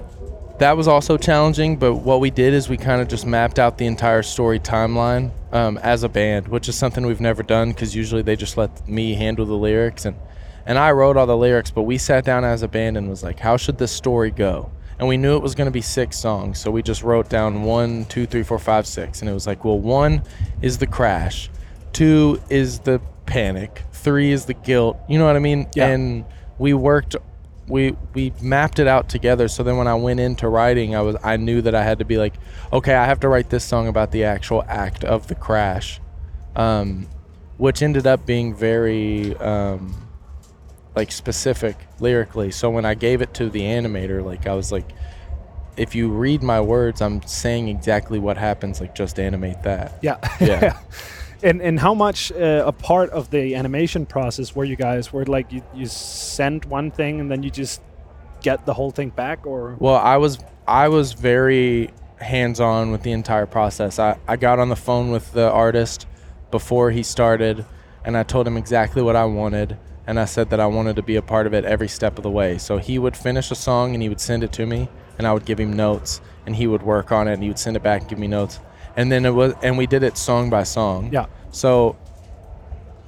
that 0.60 0.77
was 0.77 0.88
also 0.88 1.17
challenging, 1.17 1.77
but 1.77 1.95
what 1.95 2.19
we 2.19 2.29
did 2.29 2.53
is 2.53 2.69
we 2.69 2.77
kind 2.77 3.01
of 3.01 3.08
just 3.08 3.25
mapped 3.25 3.60
out 3.60 3.77
the 3.77 3.88
entire 3.88 4.23
story 4.23 4.60
timeline 4.60 5.32
um, 5.51 5.77
as 5.79 6.03
a 6.03 6.10
band, 6.10 6.47
which 6.47 6.69
is 6.69 6.75
something 6.75 7.06
we've 7.06 7.19
never 7.19 7.43
done 7.43 7.71
because 7.71 7.95
usually 7.95 8.21
they 8.21 8.36
just 8.36 8.56
let 8.56 8.88
me 8.88 9.15
handle 9.15 9.45
the 9.45 9.53
lyrics 9.67 10.06
and 10.06 10.15
and 10.65 10.77
I 10.77 10.91
wrote 10.91 11.17
all 11.17 11.27
the 11.27 11.36
lyrics, 11.36 11.71
but 11.71 11.82
we 11.82 11.97
sat 11.97 12.23
down 12.23 12.45
as 12.45 12.62
a 12.63 12.69
band 12.69 12.95
and 12.97 13.10
was 13.10 13.21
like, 13.21 13.39
how 13.39 13.58
should 13.58 13.77
this 13.77 13.91
story 13.91 14.32
go? 14.32 14.71
And 15.03 15.09
we 15.09 15.17
knew 15.17 15.35
it 15.35 15.43
was 15.43 15.53
going 15.53 15.65
to 15.65 15.71
be 15.71 15.81
six 15.81 16.17
songs, 16.17 16.59
so 16.59 16.71
we 16.71 16.81
just 16.81 17.03
wrote 17.03 17.27
down 17.27 17.63
one, 17.63 18.05
two, 18.05 18.25
three, 18.25 18.41
four, 18.41 18.57
five, 18.57 18.87
six, 18.87 19.19
and 19.19 19.29
it 19.29 19.33
was 19.33 19.45
like, 19.45 19.65
well, 19.65 19.77
one 19.77 20.23
is 20.61 20.77
the 20.77 20.87
crash, 20.87 21.49
two 21.91 22.41
is 22.49 22.79
the 22.79 23.01
panic, 23.25 23.81
three 23.91 24.31
is 24.31 24.45
the 24.45 24.53
guilt. 24.53 24.97
You 25.09 25.19
know 25.19 25.25
what 25.25 25.35
I 25.35 25.39
mean? 25.39 25.67
Yeah. 25.75 25.87
And 25.87 26.23
we 26.57 26.73
worked 26.73 27.17
we 27.67 27.97
we 28.13 28.31
mapped 28.41 28.79
it 28.79 28.87
out 28.87 29.09
together 29.09 29.49
so 29.49 29.61
then 29.61 29.75
when 29.75 29.87
I 29.87 29.95
went 29.95 30.21
into 30.21 30.47
writing 30.47 30.95
I 30.95 31.01
was 31.01 31.17
I 31.21 31.35
knew 31.35 31.61
that 31.61 31.75
I 31.75 31.83
had 31.83 31.99
to 31.99 32.05
be 32.05 32.17
like 32.17 32.33
okay 32.73 32.93
I 32.93 33.05
have 33.05 33.21
to 33.21 33.29
write 33.29 33.49
this 33.49 33.63
song 33.63 33.87
about 33.87 34.11
the 34.11 34.25
actual 34.25 34.65
act 34.67 35.05
of 35.05 35.27
the 35.27 35.35
crash 35.35 36.01
um 36.57 37.07
which 37.55 37.81
ended 37.81 38.05
up 38.05 38.25
being 38.25 38.53
very 38.53 39.33
um 39.37 40.02
like 40.95 41.12
specific 41.12 41.75
lyrically. 41.99 42.51
So 42.51 42.69
when 42.69 42.86
I 42.86 42.93
gave 42.93 43.21
it 43.21 43.34
to 43.36 43.49
the 43.49 43.62
animator 43.62 44.23
like 44.23 44.47
I 44.47 44.53
was 44.53 44.71
like 44.71 44.89
if 45.75 45.95
you 45.95 46.10
read 46.10 46.43
my 46.43 46.62
words 46.62 47.01
I'm 47.01 47.21
saying 47.23 47.67
exactly 47.67 48.19
what 48.19 48.38
happens 48.38 48.79
like 48.79 48.93
just 48.95 49.19
animate 49.19 49.63
that. 49.63 49.99
Yeah. 50.01 50.17
Yeah. 50.39 50.79
and 51.41 51.62
and 51.62 51.79
how 51.79 51.93
much 51.93 52.32
uh, 52.32 52.63
a 52.65 52.71
part 52.71 53.10
of 53.10 53.29
the 53.29 53.56
animation 53.56 54.06
process 54.06 54.56
were 54.56 54.65
you 54.65 54.75
guys 54.75 55.12
were 55.12 55.25
like 55.25 55.51
you, 55.51 55.63
you 55.73 55.86
send 55.88 56.65
one 56.65 56.91
thing 56.91 57.19
and 57.19 57.29
then 57.29 57.43
you 57.43 57.49
just 57.49 57.82
get 58.41 58.65
the 58.65 58.73
whole 58.73 58.91
thing 58.91 59.10
back 59.10 59.47
or? 59.47 59.75
Well, 59.79 59.95
I 59.95 60.17
was 60.17 60.39
I 60.67 60.89
was 60.89 61.13
very 61.13 61.89
hands 62.17 62.60
on 62.60 62.91
with 62.91 63.03
the 63.03 63.12
entire 63.12 63.45
process. 63.45 63.99
I, 63.99 64.17
I 64.27 64.38
got 64.38 64.60
on 64.60 64.69
the 64.69 64.75
phone 64.75 65.12
with 65.12 65.34
the 65.34 65.49
artist 65.51 66.08
before 66.51 66.91
he 66.91 67.03
started 67.03 67.65
and 68.06 68.15
I 68.15 68.23
told 68.23 68.47
him 68.47 68.58
exactly 68.58 69.01
what 69.01 69.15
I 69.15 69.25
wanted 69.25 69.77
and 70.05 70.19
I 70.19 70.25
said 70.25 70.49
that 70.49 70.59
I 70.59 70.65
wanted 70.65 70.95
to 70.97 71.01
be 71.01 71.15
a 71.15 71.21
part 71.21 71.47
of 71.47 71.53
it 71.53 71.65
every 71.65 71.87
step 71.87 72.17
of 72.17 72.23
the 72.23 72.29
way. 72.29 72.57
So 72.57 72.77
he 72.77 72.99
would 72.99 73.15
finish 73.15 73.51
a 73.51 73.55
song 73.55 73.93
and 73.93 74.03
he 74.03 74.09
would 74.09 74.19
send 74.19 74.43
it 74.43 74.51
to 74.53 74.65
me 74.65 74.89
and 75.17 75.25
I 75.25 75.33
would 75.33 75.45
give 75.45 75.59
him 75.59 75.73
notes 75.73 76.21
and 76.45 76.55
he 76.55 76.67
would 76.67 76.83
work 76.83 77.11
on 77.11 77.27
it 77.27 77.33
and 77.33 77.43
he 77.43 77.49
would 77.49 77.59
send 77.59 77.77
it 77.77 77.83
back 77.83 78.01
and 78.01 78.09
give 78.09 78.19
me 78.19 78.27
notes. 78.27 78.59
And 78.95 79.11
then 79.11 79.25
it 79.25 79.31
was 79.31 79.53
and 79.61 79.77
we 79.77 79.87
did 79.87 80.03
it 80.03 80.17
song 80.17 80.49
by 80.49 80.63
song. 80.63 81.09
yeah 81.11 81.27
So 81.51 81.95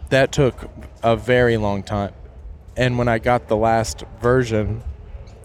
that 0.10 0.31
took 0.31 0.69
a 1.03 1.15
very 1.15 1.58
long 1.58 1.84
time. 1.84 2.13
And 2.77 2.97
when 2.97 3.08
I 3.08 3.19
got 3.19 3.47
the 3.47 3.58
last 3.58 4.03
version 4.21 4.84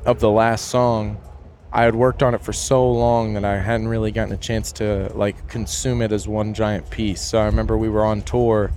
of 0.05 0.21
the 0.21 0.31
last 0.31 0.69
song, 0.69 1.21
I 1.73 1.85
had 1.85 1.95
worked 1.95 2.23
on 2.23 2.35
it 2.35 2.43
for 2.43 2.53
so 2.53 2.91
long 2.91 3.35
that 3.35 3.45
I 3.45 3.59
hadn't 3.59 3.89
really 3.89 4.11
gotten 4.11 4.35
a 4.35 4.37
chance 4.37 4.73
to 4.73 5.11
like 5.15 5.49
consume 5.49 6.03
it 6.03 6.11
as 6.11 6.27
one 6.27 6.53
giant 6.55 6.91
piece. 6.91 7.23
So 7.23 7.39
I 7.39 7.47
remember 7.47 7.79
we 7.79 7.89
were 7.89 8.05
on 8.05 8.23
tour 8.23 8.73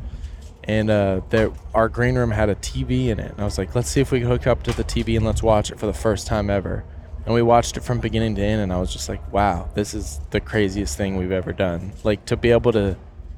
and 0.65 0.89
uh, 0.89 1.21
there, 1.30 1.52
our 1.73 1.89
green 1.89 2.15
room 2.15 2.32
had 2.32 2.49
a 2.49 2.56
TV 2.56 3.08
in 3.08 3.19
it. 3.19 3.32
And 3.32 3.39
I 3.39 3.43
was 3.43 3.58
like, 3.58 3.76
let's 3.76 3.89
see 3.89 4.02
if 4.02 4.12
we 4.12 4.19
can 4.19 4.30
hook 4.30 4.47
up 4.47 4.63
to 4.63 4.71
the 4.71 4.84
TV 4.84 5.15
and 5.17 5.26
let's 5.26 5.43
watch 5.43 5.71
it 5.71 5.80
for 5.80 5.86
the 5.86 5.93
first 5.93 6.28
time 6.28 6.49
ever. 6.49 6.84
And 7.26 7.34
we 7.34 7.41
watched 7.41 7.78
it 7.78 7.84
from 7.84 7.99
beginning 7.99 8.36
to 8.36 8.41
end, 8.41 8.62
and 8.62 8.73
I 8.73 8.80
was 8.80 8.91
just 8.91 9.08
like, 9.08 9.32
wow, 9.32 9.69
this 9.76 9.93
is 9.93 10.19
the 10.32 10.41
craziest 10.41 10.97
thing 10.97 11.15
we've 11.15 11.32
ever 11.32 11.54
done. 11.54 11.93
Like 12.04 12.26
to 12.26 12.38
be 12.38 12.52
able 12.52 12.73
to 12.73 12.97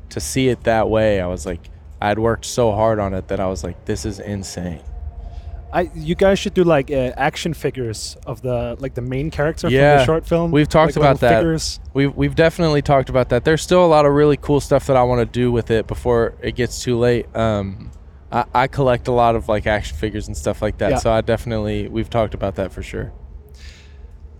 to 0.09 0.19
see 0.19 0.49
it 0.49 0.63
that 0.63 0.89
way, 0.89 1.19
I 1.19 1.27
was 1.27 1.45
like, 1.45 1.59
I'd 2.01 2.19
worked 2.19 2.45
so 2.45 2.71
hard 2.71 2.99
on 2.99 3.13
it 3.13 3.27
that 3.29 3.39
I 3.39 3.47
was 3.47 3.63
like, 3.63 3.85
this 3.85 4.05
is 4.05 4.19
insane. 4.19 4.81
I 5.75 5.89
you 5.93 6.15
guys 6.15 6.39
should 6.39 6.53
do 6.53 6.63
like 6.63 6.89
uh, 6.89 7.11
action 7.17 7.53
figures 7.53 8.15
of 8.25 8.41
the 8.41 8.77
like 8.79 8.93
the 8.93 9.01
main 9.01 9.29
character 9.29 9.67
from 9.67 9.73
the 9.75 10.05
short 10.05 10.25
film. 10.25 10.51
we've 10.51 10.69
talked 10.69 10.95
like 10.95 11.03
about 11.03 11.19
that. 11.19 11.39
Figures. 11.39 11.81
We've 11.93 12.15
we've 12.15 12.33
definitely 12.33 12.81
talked 12.81 13.09
about 13.09 13.27
that. 13.29 13.43
There's 13.43 13.61
still 13.61 13.85
a 13.85 13.91
lot 13.95 14.05
of 14.05 14.13
really 14.13 14.37
cool 14.37 14.61
stuff 14.61 14.87
that 14.87 14.95
I 14.95 15.03
want 15.03 15.19
to 15.19 15.25
do 15.39 15.51
with 15.51 15.69
it 15.71 15.85
before 15.85 16.35
it 16.41 16.55
gets 16.55 16.81
too 16.81 16.97
late. 16.97 17.25
Um, 17.35 17.91
I, 18.31 18.45
I 18.53 18.67
collect 18.67 19.09
a 19.09 19.11
lot 19.11 19.35
of 19.35 19.49
like 19.49 19.67
action 19.67 19.97
figures 19.97 20.27
and 20.27 20.37
stuff 20.37 20.61
like 20.61 20.77
that, 20.77 20.91
Yeah. 20.91 20.97
so 20.97 21.11
I 21.11 21.19
definitely 21.19 21.89
we've 21.89 22.09
talked 22.09 22.33
about 22.33 22.55
that 22.55 22.71
for 22.71 22.81
sure. 22.81 23.11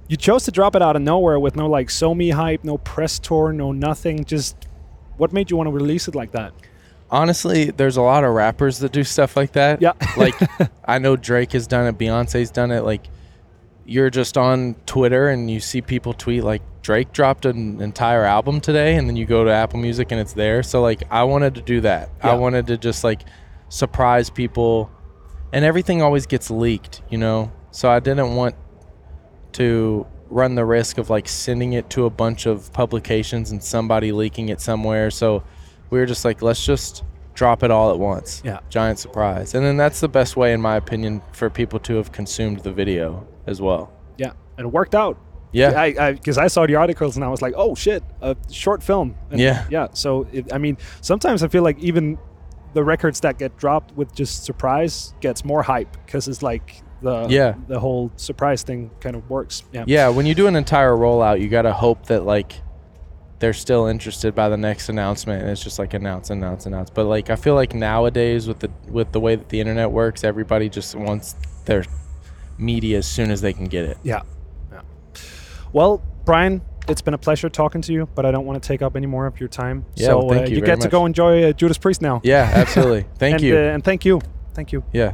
You 0.08 0.18
chose 0.18 0.46
to 0.46 0.52
drop 0.52 0.76
it 0.76 0.82
out 0.82 0.96
of 0.96 1.02
nowhere 1.02 1.40
with 1.40 1.56
no 1.58 1.68
like 1.68 1.90
SoMe 1.90 2.32
hype, 2.32 2.64
no 2.64 2.78
press 2.78 3.20
tour, 3.20 3.52
no 3.52 3.72
nothing. 3.74 4.24
Just 4.24 4.56
what 5.18 5.34
made 5.34 5.52
you 5.52 5.58
want 5.58 5.68
to 5.68 5.72
release 5.72 6.08
it 6.08 6.16
like 6.16 6.32
that? 6.32 6.54
Honestly, 7.16 7.72
there's 7.72 7.96
a 7.96 8.02
lot 8.02 8.26
of 8.26 8.34
rappers 8.34 8.80
that 8.80 8.92
do 8.92 9.06
stuff 9.06 9.38
like 9.38 9.54
that. 9.54 9.82
Yeah. 9.82 9.94
like 10.18 10.36
I 10.86 11.00
know 11.00 11.16
Drake 11.16 11.54
has 11.54 11.66
done 11.66 11.88
it, 11.88 11.98
Beyonce's 11.98 12.52
done 12.52 12.72
it. 12.72 12.82
Like 12.82 13.06
you're 13.86 14.10
just 14.10 14.38
on 14.38 14.76
Twitter 14.86 15.30
and 15.30 15.50
you 15.50 15.62
see 15.62 15.82
people 15.82 16.14
tweet 16.14 16.44
like 16.44 16.62
Drake 16.82 17.14
dropped 17.14 17.46
an 17.46 17.80
entire 17.82 18.26
album 18.26 18.60
today 18.60 18.98
and 18.98 19.08
then 19.08 19.16
you 19.16 19.26
go 19.26 19.46
to 19.46 19.50
Apple 19.50 19.80
Music 19.80 20.12
and 20.12 20.20
it's 20.20 20.34
there. 20.34 20.62
So 20.62 20.82
like 20.82 21.04
I 21.10 21.24
wanted 21.24 21.56
to 21.56 21.62
do 21.62 21.80
that. 21.82 22.10
Yeah. 22.18 22.32
I 22.32 22.34
wanted 22.36 22.68
to 22.68 22.78
just 22.78 23.06
like 23.06 23.22
surprise 23.70 24.30
people 24.30 24.92
and 25.54 25.64
everything 25.64 26.02
always 26.02 26.26
gets 26.26 26.52
leaked, 26.52 27.02
you 27.10 27.18
know. 27.18 27.50
So 27.72 27.90
I 27.90 28.02
didn't 28.02 28.36
want 28.36 28.56
to 29.54 30.06
run 30.30 30.56
the 30.56 30.66
risk 30.66 30.98
of 30.98 31.10
like 31.10 31.30
sending 31.30 31.72
it 31.72 31.90
to 31.92 32.04
a 32.06 32.10
bunch 32.10 32.46
of 32.46 32.74
publications 32.74 33.52
and 33.52 33.64
somebody 33.64 34.12
leaking 34.12 34.50
it 34.50 34.60
somewhere. 34.60 35.10
So 35.10 35.44
we 35.96 36.02
were 36.02 36.06
just 36.06 36.26
like, 36.26 36.42
let's 36.42 36.64
just 36.64 37.06
drop 37.36 37.64
it 37.64 37.72
all 37.72 37.90
at 37.90 37.98
once. 37.98 38.42
Yeah. 38.44 38.60
Giant 38.70 39.00
surprise. 39.00 39.56
And 39.56 39.64
then 39.66 39.78
that's 39.78 40.02
the 40.02 40.10
best 40.10 40.36
way, 40.36 40.52
in 40.52 40.62
my 40.62 40.76
opinion, 40.76 41.22
for 41.32 41.50
people 41.50 41.80
to 41.80 41.96
have 41.96 42.12
consumed 42.12 42.60
the 42.60 42.72
video 42.74 43.26
as 43.48 43.62
well. 43.62 43.94
Yeah, 44.18 44.34
and 44.58 44.68
it 44.68 44.70
worked 44.70 44.94
out. 44.94 45.18
Yeah. 45.54 45.80
I 45.80 46.12
because 46.12 46.38
I, 46.38 46.48
saw 46.48 46.66
the 46.68 46.76
articles 46.76 47.16
and 47.16 47.24
I 47.24 47.30
was 47.30 47.42
like, 47.42 47.54
oh 47.56 47.76
shit, 47.76 48.04
a 48.22 48.36
short 48.52 48.84
film. 48.84 49.16
And 49.32 49.40
Yeah. 49.40 49.66
yeah. 49.70 49.88
So 49.94 50.28
it, 50.34 50.52
I 50.52 50.58
mean, 50.58 50.78
sometimes 51.00 51.44
I 51.44 51.48
feel 51.48 51.64
like 51.64 51.80
even 51.80 52.18
the 52.74 52.84
records 52.84 53.22
that 53.22 53.40
get 53.40 53.56
dropped 53.58 53.96
with 53.96 54.14
just 54.14 54.44
surprise 54.44 55.14
gets 55.22 55.46
more 55.46 55.64
hype 55.64 55.96
because 56.06 56.28
it's 56.28 56.44
like 56.44 56.84
the 57.02 57.28
Yeah. 57.30 57.56
the 57.70 57.80
whole 57.80 58.12
surprise 58.18 58.64
thing 58.64 58.92
kind 59.00 59.16
of 59.16 59.30
works. 59.30 59.64
Yeah. 59.72 59.86
yeah, 59.88 60.10
when 60.10 60.26
you 60.26 60.36
do 60.36 60.48
an 60.48 60.58
entire 60.58 60.92
rollout, 60.92 61.40
you 61.40 61.48
got 61.48 61.62
to 61.62 61.72
hope 61.72 62.08
that 62.08 62.26
like 62.26 62.62
they're 63.40 63.54
still 63.54 63.88
interested 63.88 64.34
by 64.34 64.50
the 64.50 64.58
next 64.58 64.90
announcement 64.90 65.42
and 65.42 65.52
it's 65.52 65.62
just 65.62 65.78
like 65.78 65.94
announce 65.94 66.30
announce 66.30 66.66
announce. 66.66 66.90
But 66.90 67.06
like 67.06 67.30
I 67.30 67.36
feel 67.36 67.56
like 67.56 67.74
nowadays 67.74 68.48
with 68.48 68.60
the 68.60 68.72
with 68.88 69.12
the 69.12 69.20
way 69.20 69.36
that 69.36 69.50
the 69.50 69.60
internet 69.60 69.92
works, 69.92 70.24
everybody 70.24 70.70
just 70.70 70.96
wants 70.96 71.36
their 71.66 71.84
media 72.58 73.00
as 73.00 73.08
soon 73.08 73.32
as 73.32 73.42
they 73.42 73.54
can 73.54 73.66
get 73.66 73.86
it. 73.86 73.98
Yeah. 74.04 74.22
Yeah. 74.72 74.82
Well, 75.74 76.02
Bryan, 76.24 76.62
it's 76.88 77.02
been 77.02 77.14
a 77.14 77.18
pleasure 77.18 77.50
talking 77.50 77.82
to 77.82 77.94
you, 77.94 78.08
but 78.16 78.26
I 78.26 78.32
don't 78.32 78.46
want 78.46 78.62
to 78.62 78.66
take 78.66 78.82
up 78.82 78.96
any 78.96 79.08
more 79.08 79.26
of 79.26 79.40
your 79.40 79.50
time. 79.50 79.86
Yeah, 79.96 80.08
so 80.08 80.20
well, 80.20 80.30
thank 80.30 80.48
uh, 80.48 80.50
you 80.50 80.58
you 80.58 80.62
get 80.62 80.82
to 80.82 80.88
go 80.88 81.06
enjoy 81.06 81.50
uh, 81.50 81.54
Judas 81.54 81.78
Priest 81.78 82.02
now. 82.02 82.22
Yeah, 82.24 82.50
absolutely. 82.54 83.06
Thank 83.18 83.36
and, 83.36 83.44
you. 83.44 83.58
Uh, 83.58 83.60
and 83.60 83.84
thank 83.84 84.06
you. 84.06 84.22
Thank 84.54 84.72
you. 84.72 84.84
yeah. 84.94 85.14